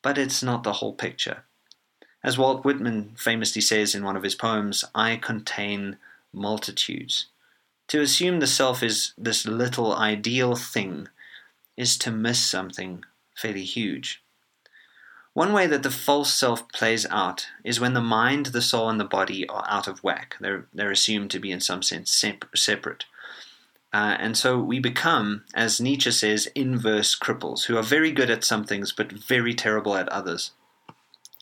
But 0.00 0.16
it's 0.16 0.44
not 0.44 0.62
the 0.62 0.74
whole 0.74 0.92
picture. 0.92 1.42
As 2.22 2.38
Walt 2.38 2.64
Whitman 2.64 3.16
famously 3.18 3.60
says 3.60 3.94
in 3.96 4.04
one 4.04 4.16
of 4.16 4.22
his 4.22 4.36
poems, 4.36 4.84
I 4.94 5.16
contain 5.16 5.96
multitudes. 6.32 7.26
To 7.88 8.00
assume 8.00 8.38
the 8.38 8.46
self 8.46 8.82
is 8.82 9.12
this 9.18 9.44
little 9.44 9.94
ideal 9.96 10.54
thing 10.54 11.08
is 11.76 11.98
to 11.98 12.12
miss 12.12 12.38
something 12.38 13.04
fairly 13.34 13.64
huge. 13.64 14.22
One 15.38 15.52
way 15.52 15.68
that 15.68 15.84
the 15.84 15.90
false 15.92 16.34
self 16.34 16.68
plays 16.72 17.06
out 17.10 17.46
is 17.62 17.78
when 17.78 17.92
the 17.94 18.00
mind, 18.00 18.46
the 18.46 18.60
soul, 18.60 18.88
and 18.88 18.98
the 18.98 19.04
body 19.04 19.48
are 19.48 19.64
out 19.68 19.86
of 19.86 20.02
whack. 20.02 20.34
They're, 20.40 20.66
they're 20.74 20.90
assumed 20.90 21.30
to 21.30 21.38
be, 21.38 21.52
in 21.52 21.60
some 21.60 21.80
sense, 21.80 22.10
separate. 22.56 23.04
Uh, 23.94 24.16
and 24.18 24.36
so 24.36 24.58
we 24.58 24.80
become, 24.80 25.44
as 25.54 25.80
Nietzsche 25.80 26.10
says, 26.10 26.48
inverse 26.56 27.16
cripples, 27.16 27.66
who 27.66 27.76
are 27.76 27.84
very 27.84 28.10
good 28.10 28.30
at 28.30 28.42
some 28.42 28.64
things 28.64 28.90
but 28.90 29.12
very 29.12 29.54
terrible 29.54 29.94
at 29.94 30.08
others. 30.08 30.50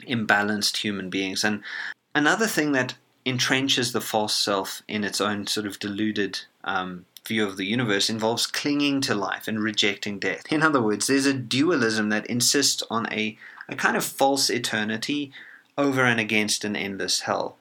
Imbalanced 0.02 0.76
human 0.76 1.09
beings. 1.09 1.42
And 1.42 1.62
another 2.14 2.46
thing 2.46 2.72
that 2.72 2.96
entrenches 3.24 3.92
the 3.92 4.02
false 4.02 4.35
self 4.35 4.82
in 4.87 5.04
its 5.04 5.22
own 5.22 5.46
sort 5.46 5.64
of 5.66 5.78
deluded 5.78 6.40
um, 6.64 7.06
view 7.26 7.46
of 7.46 7.56
the 7.56 7.64
universe 7.64 8.11
involves 8.11 8.46
clinging 8.46 9.00
to 9.00 9.14
life 9.14 9.48
and 9.48 9.62
rejecting 9.62 10.18
death. 10.18 10.42
In 10.50 10.62
other 10.62 10.82
words, 10.82 11.06
there's 11.06 11.24
a 11.24 11.32
dualism 11.32 12.11
that 12.11 12.26
insists 12.26 12.82
on 12.90 13.11
a, 13.12 13.38
a 13.68 13.76
kind 13.76 13.96
of 13.96 14.05
false 14.05 14.50
eternity 14.50 15.33
over 15.76 16.05
and 16.05 16.20
against 16.20 16.64
an 16.64 16.76
endless 16.76 17.20
hell. 17.20 17.57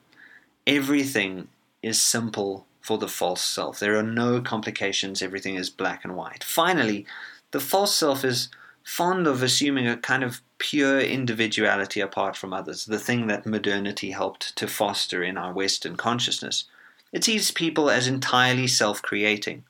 Everything 0.67 1.47
is 1.81 2.01
simple 2.01 2.65
for 2.81 2.97
the 2.97 3.07
false 3.07 3.41
self. 3.41 3.79
There 3.79 3.97
are 3.97 4.03
no 4.03 4.41
complications, 4.41 5.21
everything 5.21 5.55
is 5.55 5.69
black 5.69 6.03
and 6.03 6.15
white. 6.15 6.43
Finally, 6.43 7.05
the 7.51 7.59
false 7.59 7.95
self 7.95 8.23
is 8.23 8.49
fond 8.83 9.25
of 9.25 9.41
assuming 9.41 9.87
a 9.87 9.97
kind 9.97 10.23
of 10.23 10.41
pure 10.59 10.99
individuality 10.99 11.99
apart 11.99 12.37
from 12.37 12.53
others, 12.53 12.85
the 12.85 12.99
thing 12.99 13.27
that 13.27 13.45
modernity 13.45 14.11
helped 14.11 14.55
to 14.55 14.67
foster 14.67 15.23
in 15.23 15.37
our 15.37 15.51
Western 15.51 15.97
consciousness. 15.97 16.65
It 17.11 17.23
sees 17.23 17.51
people 17.51 17.89
as 17.89 18.07
entirely 18.07 18.67
self 18.67 19.01
creating. 19.01 19.63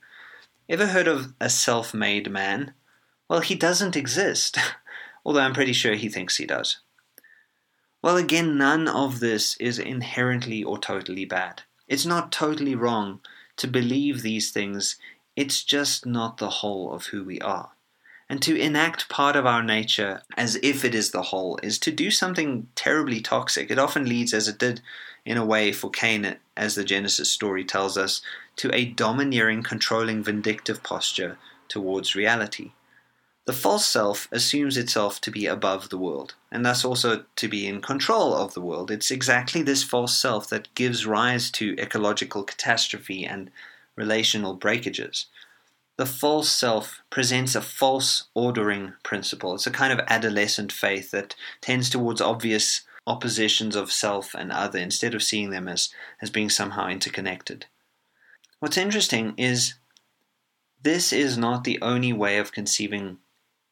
Ever 0.68 0.88
heard 0.88 1.08
of 1.08 1.34
a 1.40 1.50
self 1.50 1.94
made 1.94 2.30
man? 2.30 2.74
Well, 3.30 3.42
he 3.42 3.56
doesn't 3.56 3.96
exist, 3.96 4.58
although 5.26 5.42
I'm 5.42 5.54
pretty 5.54 5.74
sure 5.74 5.96
he 5.96 6.10
thinks 6.10 6.38
he 6.38 6.46
does. 6.46 6.78
Well, 8.02 8.18
again, 8.18 8.58
none 8.58 8.88
of 8.88 9.20
this 9.20 9.58
is 9.58 9.80
inherently 9.80 10.64
or 10.64 10.78
totally 10.78 11.26
bad. 11.26 11.64
It's 11.88 12.06
not 12.06 12.32
totally 12.32 12.76
wrong 12.76 13.20
to 13.58 13.68
believe 13.68 14.22
these 14.22 14.52
things, 14.52 14.98
it's 15.36 15.64
just 15.64 16.06
not 16.06 16.38
the 16.38 16.50
whole 16.50 16.94
of 16.94 17.08
who 17.08 17.24
we 17.24 17.40
are. 17.40 17.72
And 18.30 18.42
to 18.42 18.60
enact 18.60 19.10
part 19.10 19.36
of 19.36 19.46
our 19.46 19.62
nature 19.62 20.22
as 20.36 20.58
if 20.64 20.84
it 20.84 20.96
is 20.96 21.12
the 21.12 21.24
whole 21.24 21.60
is 21.62 21.78
to 21.80 21.92
do 21.92 22.10
something 22.10 22.68
terribly 22.76 23.22
toxic. 23.22 23.70
It 23.70 23.80
often 23.80 24.10
leads, 24.10 24.34
as 24.34 24.48
it 24.48 24.58
did 24.58 24.82
in 25.26 25.38
a 25.38 25.46
way 25.46 25.72
for 25.72 25.90
Cain, 25.90 26.36
as 26.58 26.76
the 26.76 26.84
Genesis 26.84 27.32
story 27.32 27.64
tells 27.64 27.98
us, 27.98 28.22
to 28.58 28.74
a 28.74 28.86
domineering, 28.86 29.62
controlling, 29.62 30.24
vindictive 30.24 30.82
posture 30.82 31.38
towards 31.68 32.16
reality. 32.16 32.72
The 33.46 33.54
false 33.54 33.86
self 33.86 34.28
assumes 34.32 34.76
itself 34.76 35.22
to 35.22 35.30
be 35.30 35.46
above 35.46 35.90
the 35.90 36.00
world, 36.00 36.34
and 36.52 36.66
thus 36.66 36.84
also 36.84 37.26
to 37.36 37.48
be 37.48 37.68
in 37.68 37.80
control 37.80 38.34
of 38.34 38.56
the 38.56 38.62
world. 38.62 38.90
It's 38.90 39.12
exactly 39.12 39.62
this 39.62 39.84
false 39.84 40.18
self 40.18 40.50
that 40.50 40.74
gives 40.74 41.06
rise 41.06 41.52
to 41.52 41.76
ecological 41.78 42.44
catastrophe 42.44 43.24
and 43.24 43.52
relational 43.96 44.56
breakages. 44.56 45.28
The 45.98 46.08
false 46.08 46.52
self 46.52 47.04
presents 47.12 47.54
a 47.54 47.62
false 47.62 48.26
ordering 48.34 48.94
principle. 49.04 49.54
It's 49.54 49.68
a 49.68 49.72
kind 49.72 49.94
of 49.94 50.06
adolescent 50.08 50.72
faith 50.72 51.12
that 51.12 51.36
tends 51.62 51.90
towards 51.90 52.22
obvious 52.22 52.82
oppositions 53.06 53.76
of 53.76 53.92
self 53.92 54.34
and 54.34 54.52
other 54.52 54.80
instead 54.80 55.14
of 55.14 55.22
seeing 55.22 55.52
them 55.52 55.68
as, 55.68 55.90
as 56.20 56.32
being 56.32 56.50
somehow 56.50 56.88
interconnected. 56.88 57.68
What's 58.60 58.78
interesting 58.78 59.36
is 59.38 59.76
this 60.82 61.14
is 61.14 61.38
not 61.38 61.64
the 61.64 61.80
only 61.84 62.12
way 62.12 62.40
of 62.40 62.52
conceiving 62.52 63.20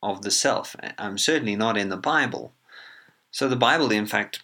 of 0.04 0.22
the 0.22 0.32
self. 0.32 0.76
I'm 0.98 1.18
certainly 1.18 1.56
not 1.56 1.78
in 1.78 1.90
the 1.90 1.98
Bible. 1.98 2.54
So 3.32 3.48
the 3.48 3.56
Bible, 3.56 3.92
in 3.92 4.06
fact, 4.06 4.44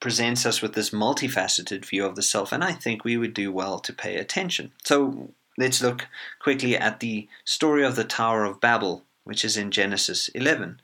presents 0.00 0.46
us 0.46 0.62
with 0.62 0.74
this 0.74 0.90
multifaceted 0.90 1.84
view 1.84 2.04
of 2.06 2.16
the 2.16 2.22
self, 2.22 2.52
and 2.52 2.62
I 2.62 2.72
think 2.72 3.04
we 3.04 3.16
would 3.16 3.34
do 3.34 3.52
well 3.52 3.78
to 3.80 3.92
pay 3.92 4.16
attention. 4.16 4.72
So 4.84 5.30
let's 5.58 5.82
look 5.82 6.06
quickly 6.38 6.76
at 6.76 7.00
the 7.00 7.28
story 7.44 7.84
of 7.84 7.96
the 7.96 8.04
Tower 8.04 8.44
of 8.44 8.60
Babel, 8.60 9.04
which 9.24 9.44
is 9.44 9.56
in 9.56 9.70
Genesis 9.70 10.28
11. 10.28 10.80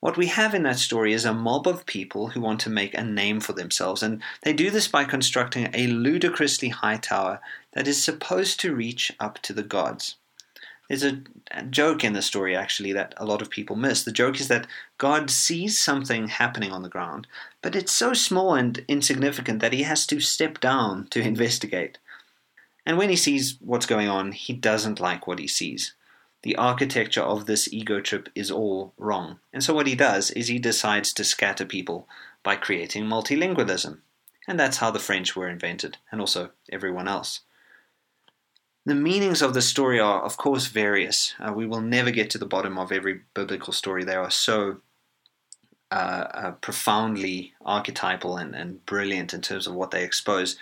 What 0.00 0.16
we 0.16 0.26
have 0.26 0.54
in 0.54 0.62
that 0.64 0.78
story 0.78 1.12
is 1.12 1.24
a 1.24 1.32
mob 1.32 1.66
of 1.66 1.86
people 1.86 2.28
who 2.28 2.40
want 2.40 2.60
to 2.60 2.70
make 2.70 2.94
a 2.94 3.02
name 3.02 3.40
for 3.40 3.52
themselves, 3.54 4.02
and 4.02 4.22
they 4.42 4.52
do 4.52 4.70
this 4.70 4.88
by 4.88 5.04
constructing 5.04 5.68
a 5.72 5.86
ludicrously 5.86 6.68
high 6.68 6.98
tower 6.98 7.40
that 7.72 7.88
is 7.88 8.02
supposed 8.02 8.60
to 8.60 8.74
reach 8.74 9.12
up 9.18 9.40
to 9.42 9.52
the 9.52 9.62
gods. 9.62 10.16
There's 10.88 11.04
a, 11.04 11.22
joke 11.70 12.04
in 12.04 12.12
the 12.12 12.22
story 12.22 12.54
actually 12.54 12.92
that 12.92 13.14
a 13.16 13.24
lot 13.24 13.42
of 13.42 13.50
people 13.50 13.76
miss. 13.76 14.04
The 14.04 14.12
joke 14.12 14.40
is 14.40 14.48
that 14.48 14.66
God 14.98 15.30
sees 15.30 15.78
something 15.78 16.28
happening 16.28 16.70
on 16.70 16.82
the 16.82 16.88
ground, 16.88 17.26
but 17.62 17.74
it's 17.74 17.92
so 17.92 18.12
small 18.12 18.54
and 18.54 18.84
insignificant 18.88 19.60
that 19.60 19.72
he 19.72 19.82
has 19.82 20.06
to 20.08 20.20
step 20.20 20.60
down 20.60 21.06
to 21.10 21.20
investigate. 21.32 21.98
And 22.84 22.98
when 22.98 23.10
he 23.10 23.16
sees 23.16 23.58
what's 23.60 23.86
going 23.86 24.08
on, 24.08 24.32
he 24.32 24.52
doesn't 24.52 25.00
like 25.00 25.26
what 25.26 25.40
he 25.40 25.48
sees. 25.48 25.94
The 26.42 26.56
architecture 26.56 27.22
of 27.22 27.46
this 27.46 27.72
ego 27.72 28.00
trip 28.00 28.28
is 28.36 28.50
all 28.50 28.92
wrong. 28.96 29.40
And 29.52 29.64
so 29.64 29.74
what 29.74 29.88
he 29.88 29.96
does 29.96 30.30
is 30.30 30.46
he 30.46 30.60
decides 30.60 31.12
to 31.14 31.24
scatter 31.24 31.64
people 31.64 32.08
by 32.44 32.54
creating 32.54 33.04
multilingualism. 33.04 33.98
And 34.46 34.60
that's 34.60 34.76
how 34.76 34.92
the 34.92 35.00
French 35.00 35.34
were 35.34 35.48
invented, 35.48 35.98
and 36.12 36.20
also 36.20 36.50
everyone 36.70 37.08
else. 37.08 37.40
The 38.86 38.94
meanings 38.94 39.42
of 39.42 39.52
the 39.52 39.62
story 39.62 39.98
are, 39.98 40.22
of 40.22 40.36
course, 40.36 40.68
various. 40.68 41.34
Uh, 41.40 41.52
we 41.52 41.66
will 41.66 41.80
never 41.80 42.12
get 42.12 42.30
to 42.30 42.38
the 42.38 42.46
bottom 42.46 42.78
of 42.78 42.92
every 42.92 43.22
biblical 43.34 43.72
story. 43.72 44.04
They 44.04 44.14
are 44.14 44.30
so 44.30 44.76
uh, 45.90 45.94
uh, 45.94 46.50
profoundly 46.52 47.52
archetypal 47.64 48.36
and, 48.36 48.54
and 48.54 48.86
brilliant 48.86 49.34
in 49.34 49.40
terms 49.40 49.66
of 49.66 49.74
what 49.74 49.90
they 49.90 50.04
expose. 50.04 50.56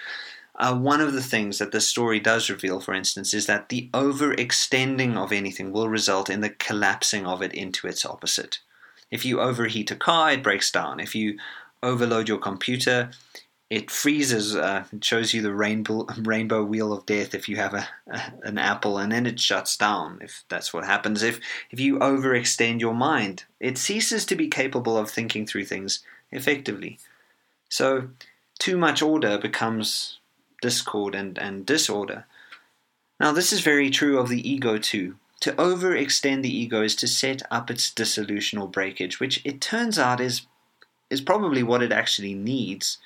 Uh, 0.56 0.74
one 0.74 1.02
of 1.02 1.12
the 1.12 1.22
things 1.22 1.58
that 1.58 1.72
the 1.72 1.82
story 1.82 2.18
does 2.18 2.48
reveal, 2.48 2.80
for 2.80 2.94
instance, 2.94 3.34
is 3.34 3.44
that 3.46 3.68
the 3.68 3.90
overextending 3.92 5.16
of 5.16 5.30
anything 5.30 5.70
will 5.70 5.90
result 5.90 6.30
in 6.30 6.40
the 6.40 6.50
collapsing 6.50 7.26
of 7.26 7.42
it 7.42 7.52
into 7.52 7.87
its 7.87 8.06
opposite. 8.06 8.60
If 9.10 9.26
you 9.26 9.40
overheat 9.40 9.90
a 9.90 9.96
car, 9.96 10.32
it 10.32 10.42
breaks 10.42 10.70
down. 10.70 10.98
If 10.98 11.14
you 11.14 11.38
overload 11.82 12.28
your 12.28 12.38
computer, 12.38 13.10
it 13.74 13.90
freezes. 13.90 14.54
Uh, 14.54 14.84
it 14.92 15.04
shows 15.04 15.34
you 15.34 15.42
the 15.42 15.52
rainbow 15.52 16.06
rainbow 16.18 16.62
wheel 16.62 16.92
of 16.92 17.04
death 17.06 17.34
if 17.34 17.48
you 17.48 17.56
have 17.56 17.74
a, 17.74 17.88
a, 18.06 18.22
an 18.44 18.56
apple, 18.56 18.98
and 18.98 19.10
then 19.10 19.26
it 19.26 19.40
shuts 19.40 19.76
down. 19.76 20.20
If 20.22 20.44
that's 20.48 20.72
what 20.72 20.84
happens, 20.84 21.24
if 21.24 21.40
if 21.72 21.80
you 21.80 21.98
overextend 21.98 22.80
your 22.80 22.94
mind, 22.94 23.44
it 23.58 23.76
ceases 23.76 24.24
to 24.26 24.37
be 24.37 24.46
capable 24.48 24.96
of 24.96 25.10
thinking 25.10 25.44
through 25.44 25.64
things 25.64 26.04
effectively. 26.30 27.00
So, 27.68 28.10
too 28.60 28.76
much 28.76 29.02
order 29.02 29.38
becomes 29.38 30.20
discord 30.62 31.16
and, 31.16 31.37
and 31.37 31.66
disorder. 31.66 32.26
Now, 33.18 33.32
this 33.32 33.52
is 33.52 33.60
very 33.60 33.90
true 33.90 34.18
of 34.20 34.28
the 34.28 34.48
ego 34.48 34.78
too. 34.78 35.16
To 35.40 35.52
overextend 35.54 36.42
the 36.42 36.56
ego 36.56 36.82
is 36.82 36.94
to 36.96 37.08
set 37.08 37.42
up 37.50 37.72
its 37.72 37.90
dissolution 37.90 38.60
or 38.60 38.68
breakage, 38.68 39.18
which 39.18 39.44
it 39.44 39.60
turns 39.60 39.98
out 39.98 40.20
is 40.20 40.46
is 41.10 41.20
probably 41.20 41.64
what 41.64 41.82
it 41.82 41.90
actually 41.90 42.34
needs. 42.34 42.98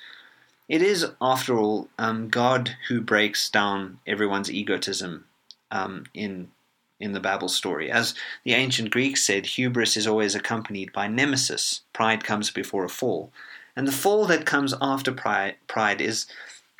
It 0.69 0.83
is, 0.83 1.07
after 1.19 1.57
all, 1.57 1.89
um, 1.97 2.29
God 2.29 2.77
who 2.87 3.01
breaks 3.01 3.49
down 3.49 3.99
everyone's 4.05 4.51
egotism 4.51 5.25
um, 5.71 6.05
in 6.13 6.51
in 6.99 7.13
the 7.13 7.19
Babel 7.19 7.47
story. 7.47 7.89
As 7.89 8.13
the 8.43 8.53
ancient 8.53 8.91
Greeks 8.91 9.25
said, 9.25 9.45
hubris 9.45 9.95
is 9.95 10.05
always 10.05 10.35
accompanied 10.35 10.91
by 10.91 11.07
nemesis. 11.07 11.81
Pride 11.93 12.25
comes 12.25 12.51
before 12.51 12.83
a 12.83 12.89
fall. 12.89 13.31
And 13.73 13.87
the 13.87 13.93
fall 13.93 14.25
that 14.25 14.45
comes 14.45 14.73
after 14.81 15.13
pride, 15.13 15.55
pride 15.67 16.01
is 16.01 16.25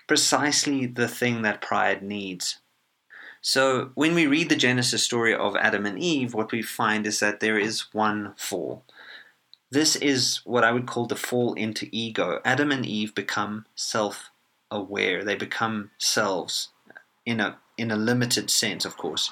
precisely 0.08 0.86
the 0.86 1.08
thing 1.08 1.42
that 1.44 1.62
pride 1.62 2.04
needs. 2.04 2.58
So 3.42 3.92
when 3.96 4.14
we 4.14 4.28
read 4.28 4.50
the 4.50 4.58
Genesis 4.58 5.04
story 5.04 5.34
of 5.34 5.56
Adam 5.56 5.86
and 5.86 5.98
Eve, 5.98 6.34
what 6.34 6.52
we 6.52 6.62
find 6.62 7.08
is 7.08 7.22
that 7.22 7.40
there 7.40 7.58
is 7.58 7.94
one 7.94 8.34
fall. 8.36 8.84
This 9.72 9.96
is 9.96 10.42
what 10.46 10.64
I 10.64 10.72
would 10.72 10.88
call 10.88 11.06
the 11.06 11.16
fall 11.16 11.54
into 11.54 11.88
ego. 11.92 12.42
Adam 12.44 12.72
and 12.72 12.86
Eve 12.86 13.14
become 13.14 13.66
self 13.76 14.32
aware, 14.72 15.24
they 15.24 15.36
become 15.36 15.92
selves 15.98 16.70
in 17.26 17.40
a, 17.40 17.58
in 17.78 17.92
a 17.92 17.96
limited 17.96 18.50
sense, 18.50 18.86
of 18.86 18.98
course. 18.98 19.32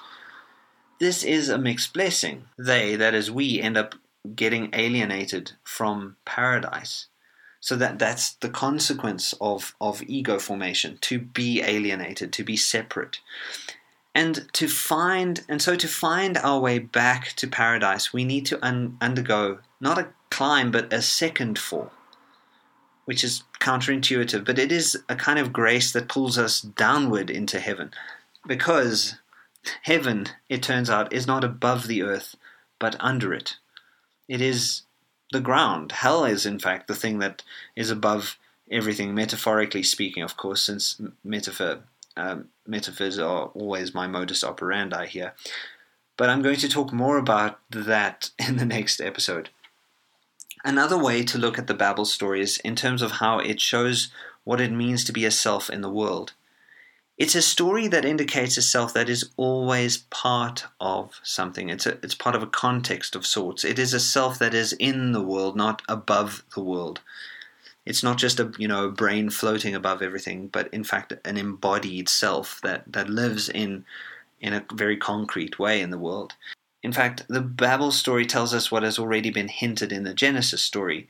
This 0.99 1.23
is 1.23 1.49
a 1.49 1.57
mixed 1.57 1.93
blessing. 1.93 2.45
They, 2.57 2.95
that 2.95 3.13
is, 3.13 3.31
we, 3.31 3.61
end 3.61 3.77
up 3.77 3.95
getting 4.35 4.69
alienated 4.73 5.53
from 5.63 6.17
paradise. 6.25 7.07
So 7.59 7.75
that 7.75 7.99
that's 7.99 8.33
the 8.33 8.49
consequence 8.49 9.33
of, 9.41 9.75
of 9.81 10.03
ego 10.03 10.39
formation, 10.39 10.97
to 11.01 11.19
be 11.19 11.61
alienated, 11.61 12.31
to 12.33 12.43
be 12.43 12.55
separate. 12.55 13.19
And 14.17 14.51
to 14.53 14.67
find 14.67 15.45
and 15.47 15.61
so 15.61 15.75
to 15.75 15.87
find 15.87 16.39
our 16.39 16.59
way 16.59 16.79
back 16.79 17.33
to 17.33 17.45
paradise, 17.45 18.11
we 18.11 18.25
need 18.25 18.47
to 18.47 18.65
un- 18.65 18.97
undergo 18.99 19.59
not 19.79 19.99
a 19.99 20.07
climb, 20.31 20.71
but 20.71 20.91
a 20.91 21.03
second 21.03 21.59
fall, 21.59 21.91
which 23.05 23.23
is 23.23 23.43
counterintuitive, 23.59 24.43
but 24.43 24.57
it 24.57 24.71
is 24.71 24.97
a 25.07 25.15
kind 25.15 25.37
of 25.37 25.53
grace 25.53 25.91
that 25.91 26.09
pulls 26.09 26.35
us 26.35 26.61
downward 26.61 27.29
into 27.29 27.59
heaven. 27.59 27.91
Because 28.47 29.19
heaven, 29.83 30.29
it 30.49 30.63
turns 30.63 30.89
out, 30.89 31.13
is 31.13 31.27
not 31.27 31.43
above 31.43 31.85
the 31.85 32.01
earth, 32.01 32.35
but 32.79 32.95
under 32.99 33.35
it. 33.35 33.57
It 34.27 34.41
is 34.41 34.81
the 35.31 35.41
ground. 35.41 35.91
Hell 35.91 36.25
is, 36.25 36.43
in 36.43 36.57
fact, 36.57 36.87
the 36.87 36.95
thing 36.95 37.19
that 37.19 37.43
is 37.75 37.91
above 37.91 38.39
everything, 38.71 39.13
metaphorically 39.13 39.83
speaking, 39.83 40.23
of 40.23 40.37
course, 40.37 40.63
since 40.63 40.99
metaphor, 41.23 41.83
um, 42.15 42.47
metaphors 42.67 43.19
are 43.19 43.47
always 43.47 43.93
my 43.93 44.07
modus 44.07 44.43
operandi 44.43 45.07
here. 45.07 45.33
But 46.17 46.29
I'm 46.29 46.41
going 46.41 46.57
to 46.57 46.69
talk 46.69 46.91
more 46.91 47.17
about 47.17 47.59
that 47.69 48.31
in 48.39 48.57
the 48.57 48.65
next 48.65 48.99
episode. 49.01 49.49
Another 50.65 50.97
way 50.97 51.23
to 51.23 51.37
look 51.37 51.57
at 51.57 51.67
the 51.67 51.73
Babel 51.73 52.05
story 52.05 52.41
is 52.41 52.57
in 52.57 52.75
terms 52.75 53.01
of 53.01 53.11
how 53.11 53.39
it 53.39 53.61
shows 53.61 54.09
what 54.43 54.59
it 54.59 54.71
means 54.71 55.03
to 55.05 55.13
be 55.13 55.25
a 55.25 55.31
self 55.31 55.69
in 55.69 55.81
the 55.81 55.89
world. 55.89 56.33
It's 57.17 57.35
a 57.35 57.41
story 57.41 57.87
that 57.87 58.05
indicates 58.05 58.57
a 58.57 58.61
self 58.61 58.93
that 58.93 59.09
is 59.09 59.31
always 59.37 59.97
part 59.97 60.65
of 60.79 61.19
something. 61.23 61.69
It's 61.69 61.85
a, 61.85 61.97
it's 62.03 62.13
part 62.13 62.35
of 62.35 62.43
a 62.43 62.47
context 62.47 63.15
of 63.15 63.25
sorts. 63.25 63.63
It 63.63 63.79
is 63.79 63.93
a 63.93 63.99
self 63.99 64.37
that 64.39 64.53
is 64.53 64.73
in 64.73 65.13
the 65.13 65.23
world, 65.23 65.55
not 65.55 65.81
above 65.89 66.43
the 66.53 66.61
world. 66.61 67.01
It's 67.87 68.03
not 68.03 68.17
just 68.17 68.37
a 68.41 68.51
you 68.57 68.67
know 68.67 68.91
brain 68.91 69.29
floating 69.29 69.73
above 69.73 70.01
everything, 70.01 70.49
but 70.49 70.67
in 70.73 70.83
fact 70.83 71.13
an 71.23 71.37
embodied 71.37 72.09
self 72.09 72.59
that, 72.61 72.83
that 72.91 73.09
lives 73.09 73.47
in 73.47 73.85
in 74.41 74.53
a 74.53 74.65
very 74.73 74.97
concrete 74.97 75.57
way 75.57 75.79
in 75.79 75.89
the 75.89 75.97
world. 75.97 76.33
In 76.83 76.91
fact, 76.91 77.23
the 77.29 77.41
Babel 77.41 77.91
story 77.91 78.25
tells 78.25 78.53
us 78.53 78.69
what 78.69 78.83
has 78.83 78.99
already 78.99 79.29
been 79.29 79.47
hinted 79.47 79.93
in 79.93 80.03
the 80.03 80.13
Genesis 80.13 80.61
story. 80.61 81.07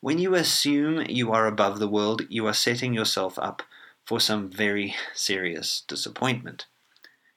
When 0.00 0.18
you 0.18 0.34
assume 0.34 1.06
you 1.08 1.30
are 1.30 1.46
above 1.46 1.78
the 1.78 1.88
world, 1.88 2.22
you 2.28 2.44
are 2.48 2.52
setting 2.52 2.92
yourself 2.92 3.38
up 3.38 3.62
for 4.04 4.18
some 4.18 4.50
very 4.50 4.96
serious 5.14 5.84
disappointment. 5.86 6.66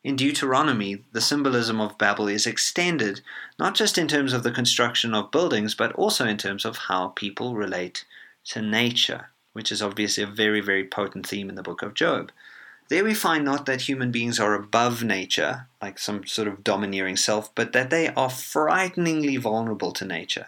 In 0.03 0.15
Deuteronomy, 0.15 1.03
the 1.11 1.21
symbolism 1.21 1.79
of 1.79 1.97
Babel 1.99 2.27
is 2.27 2.47
extended 2.47 3.21
not 3.59 3.75
just 3.75 3.99
in 3.99 4.07
terms 4.07 4.33
of 4.33 4.41
the 4.41 4.51
construction 4.51 5.13
of 5.13 5.29
buildings, 5.29 5.75
but 5.75 5.91
also 5.93 6.25
in 6.25 6.37
terms 6.37 6.65
of 6.65 6.77
how 6.87 7.09
people 7.09 7.53
relate 7.53 8.05
to 8.45 8.61
nature, 8.61 9.29
which 9.53 9.71
is 9.71 9.81
obviously 9.81 10.23
a 10.23 10.27
very, 10.27 10.61
very 10.61 10.85
potent 10.85 11.27
theme 11.27 11.49
in 11.49 11.55
the 11.55 11.63
book 11.63 11.81
of 11.81 11.93
Job. 11.93 12.31
There 12.89 13.03
we 13.03 13.13
find 13.13 13.45
not 13.45 13.67
that 13.67 13.81
human 13.81 14.11
beings 14.11 14.39
are 14.39 14.55
above 14.55 15.03
nature, 15.03 15.67
like 15.81 15.99
some 15.99 16.25
sort 16.25 16.47
of 16.47 16.63
domineering 16.63 17.17
self, 17.17 17.53
but 17.53 17.71
that 17.73 17.91
they 17.91 18.07
are 18.07 18.31
frighteningly 18.31 19.37
vulnerable 19.37 19.91
to 19.91 20.05
nature. 20.05 20.47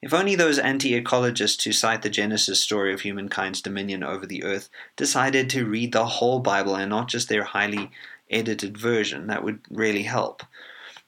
If 0.00 0.12
only 0.12 0.34
those 0.34 0.58
anti 0.58 1.00
ecologists 1.00 1.64
who 1.64 1.72
cite 1.72 2.02
the 2.02 2.10
Genesis 2.10 2.60
story 2.60 2.92
of 2.92 3.00
humankind's 3.00 3.62
dominion 3.62 4.02
over 4.02 4.26
the 4.26 4.42
earth 4.42 4.68
decided 4.96 5.48
to 5.50 5.64
read 5.64 5.92
the 5.92 6.06
whole 6.06 6.40
Bible 6.40 6.74
and 6.74 6.90
not 6.90 7.08
just 7.08 7.28
their 7.28 7.44
highly 7.44 7.90
edited 8.30 8.76
version, 8.76 9.28
that 9.28 9.44
would 9.44 9.60
really 9.70 10.02
help. 10.02 10.42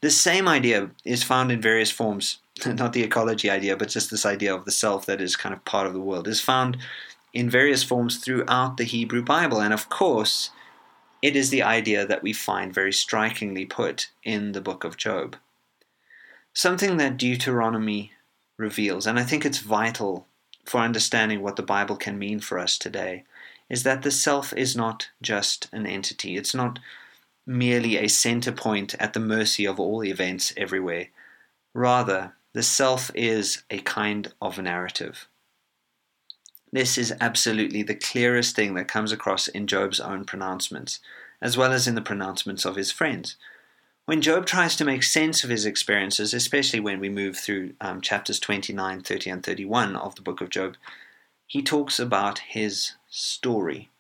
This 0.01 0.21
same 0.21 0.47
idea 0.47 0.91
is 1.05 1.23
found 1.23 1.51
in 1.51 1.61
various 1.61 1.91
forms, 1.91 2.39
not 2.67 2.93
the 2.93 3.03
ecology 3.03 3.51
idea, 3.51 3.77
but 3.77 3.89
just 3.89 4.11
this 4.11 4.27
idea 4.27 4.55
of 4.55 4.65
the 4.65 4.71
self 4.71 5.07
that 5.07 5.21
is 5.21 5.37
kind 5.37 5.55
of 5.55 5.65
part 5.65 5.87
of 5.87 5.93
the 5.93 6.01
world, 6.01 6.29
is 6.29 6.41
found 6.41 6.77
in 7.33 7.51
various 7.51 7.83
forms 7.83 8.19
throughout 8.19 8.77
the 8.77 8.85
Hebrew 8.85 9.23
Bible. 9.23 9.61
And 9.61 9.75
of 9.75 9.89
course, 9.89 10.51
it 11.21 11.37
is 11.37 11.51
the 11.51 11.63
idea 11.63 12.07
that 12.07 12.23
we 12.23 12.33
find 12.33 12.73
very 12.73 12.93
strikingly 12.93 13.65
put 13.65 14.11
in 14.23 14.53
the 14.53 14.61
book 14.61 14.85
of 14.85 14.97
Job. 14.97 15.37
Something 16.53 16.99
that 16.99 17.17
Deuteronomy 17.17 18.13
reveals, 18.57 19.07
and 19.07 19.19
I 19.19 19.25
think 19.25 19.45
it's 19.45 19.59
vital 19.59 20.27
for 20.65 20.79
understanding 20.81 21.43
what 21.43 21.57
the 21.57 21.63
Bible 21.63 21.97
can 21.97 22.19
mean 22.19 22.41
for 22.41 22.59
us 22.59 22.79
today, 22.79 23.25
is 23.69 23.83
that 23.83 24.03
the 24.03 24.11
self 24.11 24.53
is 24.53 24.77
not 24.77 25.09
just 25.21 25.69
an 25.73 25.87
entity. 25.87 26.37
It's 26.37 26.55
not 26.55 26.79
merely 27.47 27.97
a 27.97 28.09
center 28.09 28.53
point 28.53 28.95
at 29.01 29.13
the 29.13 29.21
mercy 29.21 29.67
of 29.67 29.81
all 29.81 30.05
events 30.05 30.53
everywhere. 30.57 31.09
Rather, 31.75 32.35
the 32.55 32.63
self 32.63 33.11
is 33.15 33.63
a 33.69 33.79
kind 33.81 34.33
of 34.41 34.59
narrative. 34.59 35.29
This 36.73 36.97
is 36.97 37.13
absolutely 37.21 37.83
the 37.83 37.95
clearest 37.95 38.57
thing 38.57 38.75
that 38.75 38.89
comes 38.89 39.13
across 39.13 39.49
in 39.49 39.67
Job's 39.67 40.01
own 40.01 40.25
pronouncements, 40.25 41.01
as 41.43 41.57
well 41.57 41.73
as 41.73 41.87
in 41.87 41.95
the 41.95 42.01
pronouncements 42.01 42.65
of 42.65 42.77
his 42.77 42.91
friends. 42.91 43.37
When 44.07 44.23
Job 44.23 44.47
tries 44.47 44.77
to 44.77 44.85
make 44.85 45.03
sense 45.03 45.45
of 45.45 45.51
his 45.51 45.67
experiences, 45.67 46.33
especially 46.33 46.81
when 46.81 47.01
we 47.01 47.09
move 47.09 47.37
through 47.37 47.75
um, 47.81 48.01
chapters 48.01 48.39
29, 48.39 49.03
30, 49.03 49.31
and 49.31 49.43
31 49.43 49.97
of 49.97 50.15
the 50.15 50.23
book 50.23 50.41
of 50.41 50.51
Job, 50.51 50.77
he 51.47 51.63
talks 51.63 51.99
about 51.99 52.39
his 52.41 52.93
story. 53.09 53.91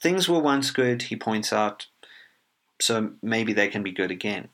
Things 0.00 0.28
were 0.28 0.40
once 0.40 0.70
good, 0.70 1.02
he 1.02 1.16
points 1.16 1.52
out, 1.52 1.86
so 2.80 3.12
maybe 3.22 3.52
they 3.52 3.68
can 3.68 3.82
be 3.82 3.92
good 3.92 4.10
again. 4.10 4.48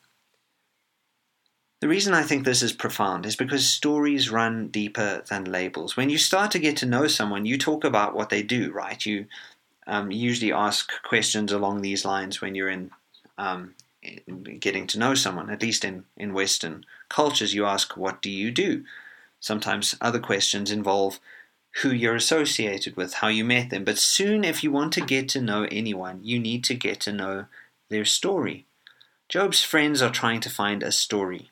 The 1.80 1.88
reason 1.88 2.12
I 2.12 2.22
think 2.22 2.44
this 2.44 2.62
is 2.62 2.74
profound 2.74 3.24
is 3.24 3.36
because 3.36 3.66
stories 3.66 4.30
run 4.30 4.68
deeper 4.68 5.22
than 5.28 5.44
labels. 5.44 5.96
When 5.96 6.10
you 6.10 6.18
start 6.18 6.50
to 6.50 6.58
get 6.58 6.76
to 6.78 6.86
know 6.86 7.06
someone, 7.06 7.46
you 7.46 7.56
talk 7.56 7.84
about 7.84 8.14
what 8.14 8.28
they 8.28 8.42
do, 8.42 8.70
right? 8.70 9.04
You 9.04 9.26
um, 9.86 10.10
usually 10.10 10.52
ask 10.52 10.90
questions 11.02 11.52
along 11.52 11.80
these 11.80 12.04
lines 12.04 12.42
when 12.42 12.54
you're 12.54 12.68
in 12.68 12.90
um, 13.38 13.74
getting 14.58 14.86
to 14.88 14.98
know 14.98 15.14
someone, 15.14 15.50
at 15.50 15.62
least 15.62 15.84
in, 15.84 16.04
in 16.16 16.34
Western 16.34 16.84
cultures, 17.08 17.54
you 17.54 17.64
ask, 17.64 17.96
What 17.96 18.20
do 18.20 18.30
you 18.30 18.50
do? 18.50 18.84
Sometimes 19.40 19.96
other 20.02 20.20
questions 20.20 20.70
involve 20.70 21.18
who 21.82 21.90
you're 21.90 22.16
associated 22.16 22.96
with, 22.96 23.14
how 23.14 23.28
you 23.28 23.44
met 23.44 23.70
them. 23.70 23.84
But 23.84 23.96
soon, 23.96 24.44
if 24.44 24.62
you 24.62 24.70
want 24.70 24.92
to 24.94 25.00
get 25.00 25.28
to 25.30 25.40
know 25.40 25.66
anyone, 25.70 26.20
you 26.22 26.38
need 26.38 26.64
to 26.64 26.74
get 26.74 27.00
to 27.00 27.12
know 27.12 27.46
their 27.88 28.04
story. 28.04 28.66
Job's 29.28 29.62
friends 29.62 30.02
are 30.02 30.10
trying 30.10 30.40
to 30.40 30.50
find 30.50 30.82
a 30.82 30.92
story. 30.92 31.49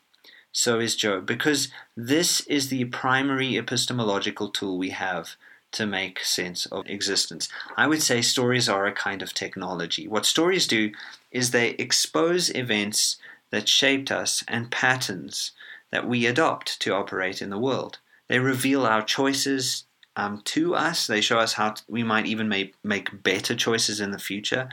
So 0.59 0.81
is 0.81 0.97
Job, 0.97 1.25
because 1.25 1.69
this 1.97 2.41
is 2.49 2.69
the 2.69 2.87
primary 2.87 3.57
epistemological 3.57 4.49
tool 4.49 4.77
we 4.77 4.91
have 4.91 5.37
to 5.71 5.87
make 5.87 6.19
sense 6.25 6.67
of 6.67 6.91
existence. 6.91 7.49
I 7.77 7.87
would 7.87 8.03
say 8.03 8.23
stories 8.23 8.69
are 8.69 8.85
a 8.85 8.91
kind 8.91 9.23
of 9.23 9.33
technology. 9.33 10.09
What 10.09 10.27
stories 10.27 10.67
do 10.67 10.91
is 11.31 11.53
they 11.53 11.71
expose 11.75 12.53
events 12.57 13.19
that 13.51 13.69
shaped 13.69 14.11
us 14.11 14.43
and 14.49 14.69
patterns 14.69 15.53
that 15.93 16.09
we 16.09 16.27
adopt 16.27 16.81
to 16.81 16.93
operate 16.93 17.41
in 17.41 17.51
the 17.51 17.57
world. 17.57 17.99
They 18.27 18.41
reveal 18.41 18.85
our 18.85 19.03
choices, 19.03 19.85
um, 20.17 20.43
to 20.47 20.75
us. 20.75 21.07
They 21.07 21.21
show 21.21 21.39
us 21.39 21.53
how 21.53 21.75
we 21.89 22.03
might 22.03 22.27
even 22.27 22.49
make 22.49 23.23
better 23.23 23.55
choices 23.55 24.01
in 24.01 24.11
the 24.11 24.19
future. 24.19 24.69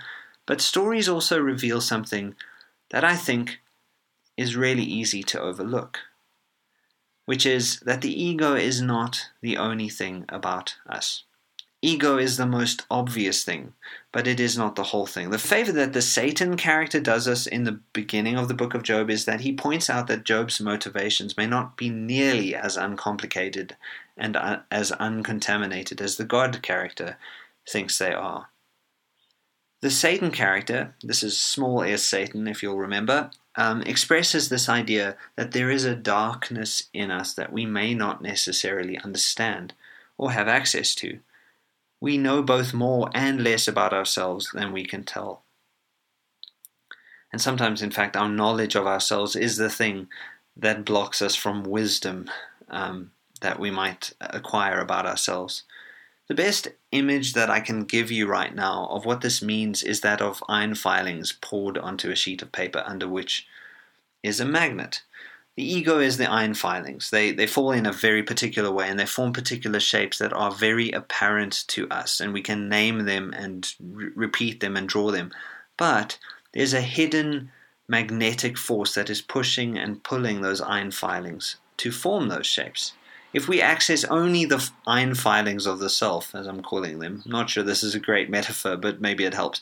But 0.48 0.62
stories 0.62 1.08
also 1.08 1.40
reveal 1.40 1.80
something 1.80 2.34
that 2.90 3.04
I 3.04 3.16
think 3.16 3.60
is 4.38 4.56
really 4.56 4.84
easy 4.84 5.24
to 5.24 5.42
overlook, 5.42 6.00
which 7.26 7.46
is 7.46 7.80
that 7.82 8.02
the 8.02 8.24
ego 8.24 8.54
is 8.54 8.82
not 8.82 9.30
the 9.42 9.58
only 9.58 9.90
thing 9.90 10.26
about 10.30 10.76
us. 10.88 11.24
Ego 11.82 12.18
is 12.18 12.38
the 12.38 12.48
most 12.48 12.84
obvious 12.90 13.44
thing, 13.44 13.74
but 14.12 14.26
it 14.26 14.40
is 14.40 14.58
not 14.58 14.76
the 14.76 14.86
whole 14.86 15.06
thing. 15.06 15.30
The 15.30 15.38
favor 15.38 15.72
that 15.74 15.94
the 15.94 16.02
Satan 16.02 16.58
character 16.58 17.00
does 17.00 17.28
us 17.28 17.46
in 17.46 17.64
the 17.64 17.80
beginning 17.94 18.38
of 18.38 18.48
the 18.48 18.56
book 18.56 18.74
of 18.74 18.82
Job 18.82 19.10
is 19.12 19.26
that 19.26 19.42
he 19.42 19.54
points 19.54 19.88
out 19.88 20.08
that 20.08 20.24
Job's 20.24 20.60
motivations 20.60 21.38
may 21.38 21.46
not 21.46 21.78
be 21.78 21.90
nearly 21.90 22.56
as 22.56 22.76
uncomplicated 22.76 23.76
and 24.18 24.36
uh, 24.36 24.62
as 24.72 24.92
uncontaminated 24.94 26.02
as 26.02 26.18
the 26.18 26.24
God 26.24 26.64
character 26.64 27.18
thinks 27.70 28.00
they 28.00 28.14
are. 28.14 28.50
The 29.82 29.92
Satan 29.92 30.32
character, 30.32 30.96
this 31.04 31.22
is 31.22 31.40
small 31.40 31.84
s 31.84 32.04
Satan 32.04 32.48
if 32.48 32.64
you'll 32.64 32.80
remember, 32.80 33.30
um, 33.58 33.82
expresses 33.84 34.50
this 34.50 34.68
idea 34.68 35.16
that 35.36 35.52
there 35.52 35.70
is 35.70 35.86
a 35.86 35.96
darkness 35.96 36.90
in 36.94 37.12
us 37.12 37.34
that 37.34 37.54
we 37.54 37.66
may 37.66 37.94
not 37.94 38.22
necessarily 38.22 38.98
understand 38.98 39.74
or 40.18 40.32
have 40.32 40.48
access 40.48 40.94
to 40.96 41.20
we 42.06 42.18
know 42.18 42.44
both 42.44 42.72
more 42.72 43.10
and 43.14 43.44
less 43.44 43.68
about 43.68 43.94
ourselves 43.94 44.52
than 44.54 44.72
we 44.72 44.86
can 44.86 45.04
tell. 45.04 45.44
And 47.32 47.42
sometimes, 47.42 47.82
in 47.82 47.92
fact, 47.92 48.16
our 48.16 48.30
knowledge 48.30 48.76
of 48.76 48.86
ourselves 48.88 49.36
is 49.36 49.58
the 49.58 49.70
thing 49.70 50.08
that 50.56 50.86
blocks 50.86 51.22
us 51.22 51.36
from 51.36 51.64
wisdom 51.64 52.30
um, 52.70 53.12
that 53.42 53.60
we 53.60 53.72
might 53.72 54.14
acquire 54.22 54.80
about 54.80 55.06
ourselves. 55.06 55.64
The 56.28 56.36
best 56.36 56.70
image 56.92 57.34
that 57.34 57.52
I 57.52 57.60
can 57.60 57.84
give 57.84 58.10
you 58.10 58.26
right 58.26 58.54
now 58.54 58.88
of 58.90 59.06
what 59.06 59.22
this 59.22 59.42
means 59.42 59.84
is 59.84 60.02
that 60.02 60.22
of 60.22 60.44
iron 60.50 60.74
filings 60.74 61.32
poured 61.32 61.78
onto 61.78 62.10
a 62.10 62.16
sheet 62.16 62.42
of 62.42 62.52
paper 62.52 62.84
under 62.86 63.08
which 63.08 63.48
is 64.24 64.40
a 64.40 64.46
magnet. 64.46 65.04
The 65.56 65.64
ego 65.64 66.00
is 66.00 66.18
the 66.18 66.30
iron 66.30 66.56
filings. 66.56 67.12
They, 67.12 67.32
they 67.32 67.48
fall 67.48 67.72
in 67.72 67.86
a 67.86 67.94
very 67.94 68.24
particular 68.24 68.72
way 68.72 68.90
and 68.90 69.00
they 69.00 69.06
form 69.06 69.34
particular 69.34 69.80
shapes 69.80 70.18
that 70.18 70.34
are 70.34 70.52
very 70.52 70.92
apparent 70.92 71.64
to 71.68 71.88
us, 71.90 72.20
and 72.20 72.34
we 72.34 72.42
can 72.42 72.68
name 72.68 73.06
them 73.06 73.32
and 73.34 73.72
re- 73.80 74.10
repeat 74.16 74.60
them 74.60 74.76
and 74.76 74.90
draw 74.90 75.12
them. 75.12 75.32
But 75.78 76.18
there's 76.54 76.74
a 76.74 76.82
hidden 76.82 77.52
magnetic 77.88 78.58
force 78.58 78.96
that 78.96 79.10
is 79.10 79.22
pushing 79.22 79.78
and 79.78 80.04
pulling 80.04 80.42
those 80.42 80.60
iron 80.60 80.92
filings 80.92 81.58
to 81.78 81.92
form 81.92 82.28
those 82.28 82.48
shapes. 82.48 82.94
If 83.34 83.48
we 83.48 83.62
access 83.62 84.04
only 84.06 84.46
the 84.46 84.70
iron 84.88 85.16
filings 85.16 85.66
of 85.66 85.80
the 85.80 85.90
self, 85.90 86.34
as 86.34 86.48
I'm 86.48 86.62
calling 86.62 87.00
them, 87.00 87.22
not 87.26 87.50
sure 87.50 87.64
this 87.64 87.84
is 87.84 87.94
a 87.94 88.00
great 88.00 88.30
metaphor, 88.30 88.78
but 88.78 89.02
maybe 89.02 89.26
it 89.26 89.34
helps. 89.34 89.62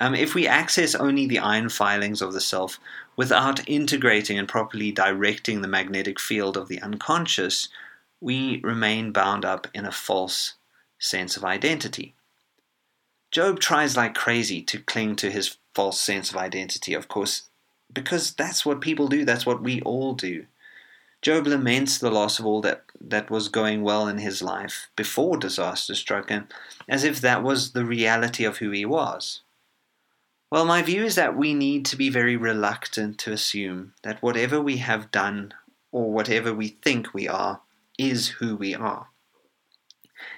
Um, 0.00 0.14
if 0.14 0.34
we 0.34 0.46
access 0.46 0.94
only 0.94 1.26
the 1.26 1.38
iron 1.38 1.68
filings 1.68 2.20
of 2.20 2.32
the 2.32 2.40
self 2.40 2.78
without 3.16 3.66
integrating 3.68 4.38
and 4.38 4.48
properly 4.48 4.92
directing 4.92 5.62
the 5.62 5.68
magnetic 5.68 6.20
field 6.20 6.56
of 6.56 6.68
the 6.68 6.82
unconscious, 6.82 7.68
we 8.20 8.60
remain 8.62 9.12
bound 9.12 9.44
up 9.44 9.68
in 9.72 9.84
a 9.86 9.92
false 9.92 10.54
sense 10.98 11.36
of 11.36 11.44
identity. 11.44 12.14
Job 13.30 13.60
tries 13.60 13.96
like 13.96 14.14
crazy 14.14 14.62
to 14.62 14.78
cling 14.80 15.16
to 15.16 15.30
his 15.30 15.56
false 15.74 16.00
sense 16.00 16.30
of 16.30 16.36
identity, 16.36 16.94
of 16.94 17.08
course, 17.08 17.48
because 17.92 18.34
that's 18.34 18.64
what 18.64 18.80
people 18.80 19.08
do, 19.08 19.24
that's 19.24 19.46
what 19.46 19.62
we 19.62 19.80
all 19.82 20.14
do. 20.14 20.46
Job 21.22 21.46
laments 21.46 21.98
the 21.98 22.10
loss 22.10 22.38
of 22.38 22.46
all 22.46 22.60
that, 22.60 22.84
that 23.00 23.30
was 23.30 23.48
going 23.48 23.82
well 23.82 24.06
in 24.06 24.18
his 24.18 24.42
life 24.42 24.88
before 24.96 25.36
disaster 25.36 25.94
struck 25.94 26.28
him, 26.28 26.48
as 26.88 27.04
if 27.04 27.20
that 27.20 27.42
was 27.42 27.72
the 27.72 27.84
reality 27.84 28.44
of 28.44 28.58
who 28.58 28.70
he 28.70 28.84
was. 28.84 29.42
Well, 30.50 30.64
my 30.64 30.82
view 30.82 31.04
is 31.04 31.16
that 31.16 31.36
we 31.36 31.54
need 31.54 31.84
to 31.86 31.96
be 31.96 32.08
very 32.08 32.36
reluctant 32.36 33.18
to 33.18 33.32
assume 33.32 33.94
that 34.04 34.22
whatever 34.22 34.60
we 34.60 34.76
have 34.76 35.10
done 35.10 35.52
or 35.90 36.12
whatever 36.12 36.54
we 36.54 36.68
think 36.68 37.12
we 37.12 37.26
are 37.26 37.62
is 37.98 38.28
who 38.28 38.54
we 38.54 38.74
are. 38.74 39.08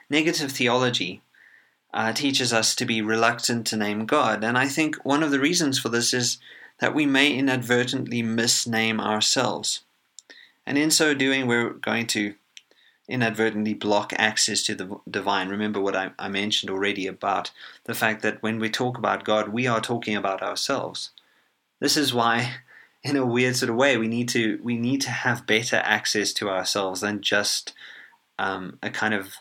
Negative 0.08 0.50
theology 0.50 1.20
uh, 1.92 2.12
teaches 2.12 2.52
us 2.52 2.74
to 2.76 2.86
be 2.86 3.02
reluctant 3.02 3.66
to 3.66 3.76
name 3.76 4.06
God, 4.06 4.42
and 4.42 4.56
I 4.56 4.66
think 4.66 4.96
one 5.04 5.22
of 5.22 5.30
the 5.30 5.40
reasons 5.40 5.78
for 5.78 5.88
this 5.90 6.14
is 6.14 6.38
that 6.80 6.94
we 6.94 7.04
may 7.04 7.32
inadvertently 7.32 8.22
misname 8.22 9.00
ourselves. 9.00 9.80
And 10.68 10.76
in 10.76 10.90
so 10.90 11.14
doing, 11.14 11.46
we're 11.46 11.70
going 11.70 12.06
to 12.08 12.34
inadvertently 13.08 13.72
block 13.72 14.12
access 14.18 14.62
to 14.64 14.74
the 14.74 15.00
divine. 15.10 15.48
Remember 15.48 15.80
what 15.80 15.96
I, 15.96 16.10
I, 16.18 16.28
mentioned 16.28 16.70
already 16.70 17.06
about 17.06 17.50
the 17.84 17.94
fact 17.94 18.20
that 18.20 18.42
when 18.42 18.58
we 18.58 18.68
talk 18.68 18.98
about 18.98 19.24
God, 19.24 19.48
we 19.48 19.66
are 19.66 19.80
talking 19.80 20.14
about 20.14 20.42
ourselves. 20.42 21.08
This 21.80 21.96
is 21.96 22.12
why, 22.12 22.56
in 23.02 23.16
a 23.16 23.24
weird 23.24 23.56
sort 23.56 23.70
of 23.70 23.76
way, 23.76 23.96
we 23.96 24.08
need 24.08 24.28
to 24.28 24.60
we 24.62 24.76
need 24.76 25.00
to 25.02 25.10
have 25.10 25.46
better 25.46 25.76
access 25.76 26.34
to 26.34 26.50
ourselves 26.50 27.00
than 27.00 27.22
just 27.22 27.72
um, 28.38 28.78
a 28.82 28.90
kind 28.90 29.14
of 29.14 29.36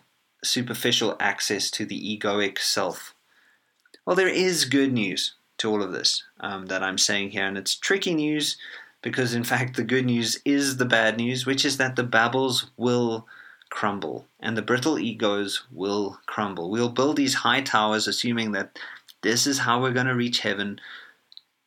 superficial 0.45 1.17
access 1.19 1.69
to 1.71 1.85
the 1.85 2.17
egoic 2.17 2.57
self. 2.57 3.13
Well, 4.05 4.15
there 4.15 4.29
is 4.29 4.63
good 4.63 4.93
news 4.93 5.35
to 5.57 5.69
all 5.69 5.83
of 5.83 5.91
this 5.91 6.23
um, 6.39 6.67
that 6.67 6.83
I'm 6.83 6.97
saying 6.97 7.31
here, 7.31 7.45
and 7.45 7.57
it's 7.57 7.75
tricky 7.75 8.15
news 8.15 8.55
because, 9.01 9.33
in 9.33 9.43
fact, 9.43 9.75
the 9.75 9.83
good 9.83 10.05
news 10.05 10.41
is 10.43 10.77
the 10.77 10.85
bad 10.85 11.17
news, 11.17 11.45
which 11.45 11.63
is 11.63 11.77
that 11.77 11.95
the 11.95 12.03
Babels 12.03 12.69
will 12.77 13.27
crumble, 13.69 14.25
and 14.39 14.57
the 14.57 14.61
brittle 14.61 14.97
egos 14.97 15.65
will 15.71 16.19
crumble. 16.25 16.69
We'll 16.69 16.89
build 16.89 17.17
these 17.17 17.35
high 17.35 17.61
towers 17.61 18.07
assuming 18.07 18.51
that 18.53 18.79
this 19.21 19.45
is 19.47 19.59
how 19.59 19.81
we're 19.81 19.93
going 19.93 20.07
to 20.07 20.15
reach 20.15 20.39
heaven. 20.39 20.79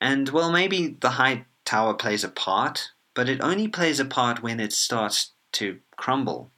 And 0.01 0.29
well, 0.31 0.51
maybe 0.51 0.97
the 1.01 1.11
high 1.11 1.45
tower 1.65 1.95
plays 1.95 2.25
a 2.25 2.29
part, 2.29 2.91
but 3.15 3.29
it 3.29 3.41
only 3.43 3.69
plays 3.69 4.01
a 4.01 4.05
part 4.05 4.43
when 4.43 4.61
it 4.61 4.73
starts 4.73 5.33
to 5.53 5.79
crumble. 5.97 6.51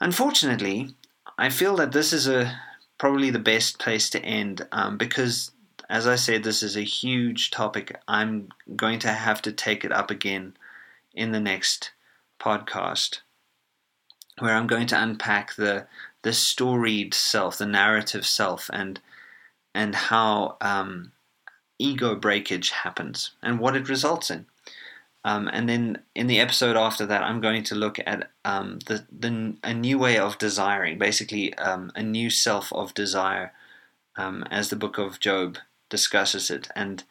Unfortunately, 0.00 0.94
I 1.38 1.48
feel 1.48 1.76
that 1.76 1.92
this 1.92 2.12
is 2.12 2.28
a 2.28 2.58
probably 2.98 3.30
the 3.30 3.38
best 3.38 3.78
place 3.78 4.08
to 4.10 4.24
end 4.24 4.66
um, 4.72 4.96
because, 4.96 5.50
as 5.88 6.06
I 6.06 6.16
said, 6.16 6.42
this 6.42 6.62
is 6.62 6.76
a 6.76 6.82
huge 6.82 7.50
topic. 7.50 7.98
I'm 8.08 8.48
going 8.74 8.98
to 9.00 9.12
have 9.12 9.40
to 9.42 9.52
take 9.52 9.84
it 9.84 9.92
up 9.92 10.10
again 10.10 10.56
in 11.14 11.32
the 11.32 11.40
next 11.40 11.92
podcast 12.40 13.20
where 14.38 14.54
I'm 14.54 14.66
going 14.66 14.86
to 14.88 15.02
unpack 15.02 15.54
the 15.54 15.86
the 16.22 16.32
storied 16.32 17.14
self, 17.14 17.58
the 17.58 17.66
narrative 17.66 18.26
self, 18.26 18.68
and 18.72 19.00
and 19.74 19.94
how 19.94 20.56
um, 20.60 21.12
ego 21.78 22.14
breakage 22.14 22.70
happens 22.70 23.32
and 23.42 23.58
what 23.58 23.76
it 23.76 23.88
results 23.88 24.30
in. 24.30 24.46
Um, 25.24 25.50
and 25.52 25.68
then 25.68 26.02
in 26.14 26.28
the 26.28 26.38
episode 26.38 26.76
after 26.76 27.04
that, 27.06 27.22
I'm 27.22 27.40
going 27.40 27.64
to 27.64 27.74
look 27.74 27.98
at 28.06 28.30
um, 28.44 28.78
the, 28.86 29.06
the 29.10 29.56
a 29.64 29.74
new 29.74 29.98
way 29.98 30.18
of 30.18 30.38
desiring, 30.38 30.98
basically 30.98 31.52
um, 31.54 31.90
a 31.96 32.02
new 32.02 32.30
self 32.30 32.72
of 32.72 32.94
desire, 32.94 33.52
um, 34.16 34.44
as 34.50 34.70
the 34.70 34.76
book 34.76 34.98
of 34.98 35.18
Job 35.18 35.58
discusses 35.88 36.50
it. 36.50 36.68
And 36.74 37.04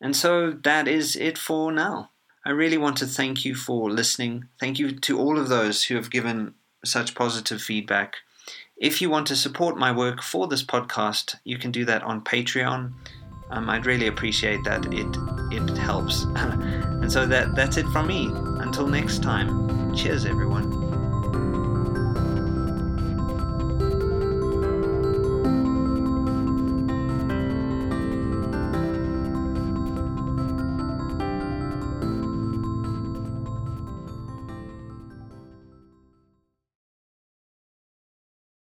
and 0.00 0.14
so 0.14 0.52
that 0.52 0.86
is 0.86 1.16
it 1.16 1.36
for 1.36 1.72
now. 1.72 2.10
I 2.44 2.50
really 2.50 2.78
want 2.78 2.96
to 2.98 3.06
thank 3.06 3.44
you 3.44 3.54
for 3.54 3.90
listening. 3.90 4.48
Thank 4.60 4.78
you 4.78 4.92
to 4.92 5.18
all 5.18 5.38
of 5.38 5.48
those 5.48 5.84
who 5.84 5.96
have 5.96 6.10
given 6.10 6.54
such 6.84 7.14
positive 7.14 7.60
feedback. 7.60 8.16
If 8.76 9.02
you 9.02 9.10
want 9.10 9.26
to 9.26 9.36
support 9.36 9.76
my 9.76 9.90
work 9.90 10.22
for 10.22 10.46
this 10.46 10.62
podcast, 10.62 11.36
you 11.44 11.58
can 11.58 11.72
do 11.72 11.84
that 11.86 12.02
on 12.04 12.22
Patreon. 12.22 12.92
Um, 13.50 13.68
I'd 13.68 13.86
really 13.86 14.06
appreciate 14.06 14.62
that. 14.64 14.86
It 14.92 15.16
it 15.50 15.76
helps. 15.76 16.22
and 16.36 17.10
so 17.10 17.26
that 17.26 17.54
that's 17.54 17.76
it 17.76 17.86
from 17.88 18.06
me. 18.06 18.30
Until 18.62 18.86
next 18.86 19.22
time. 19.22 19.94
Cheers, 19.94 20.26
everyone. 20.26 20.77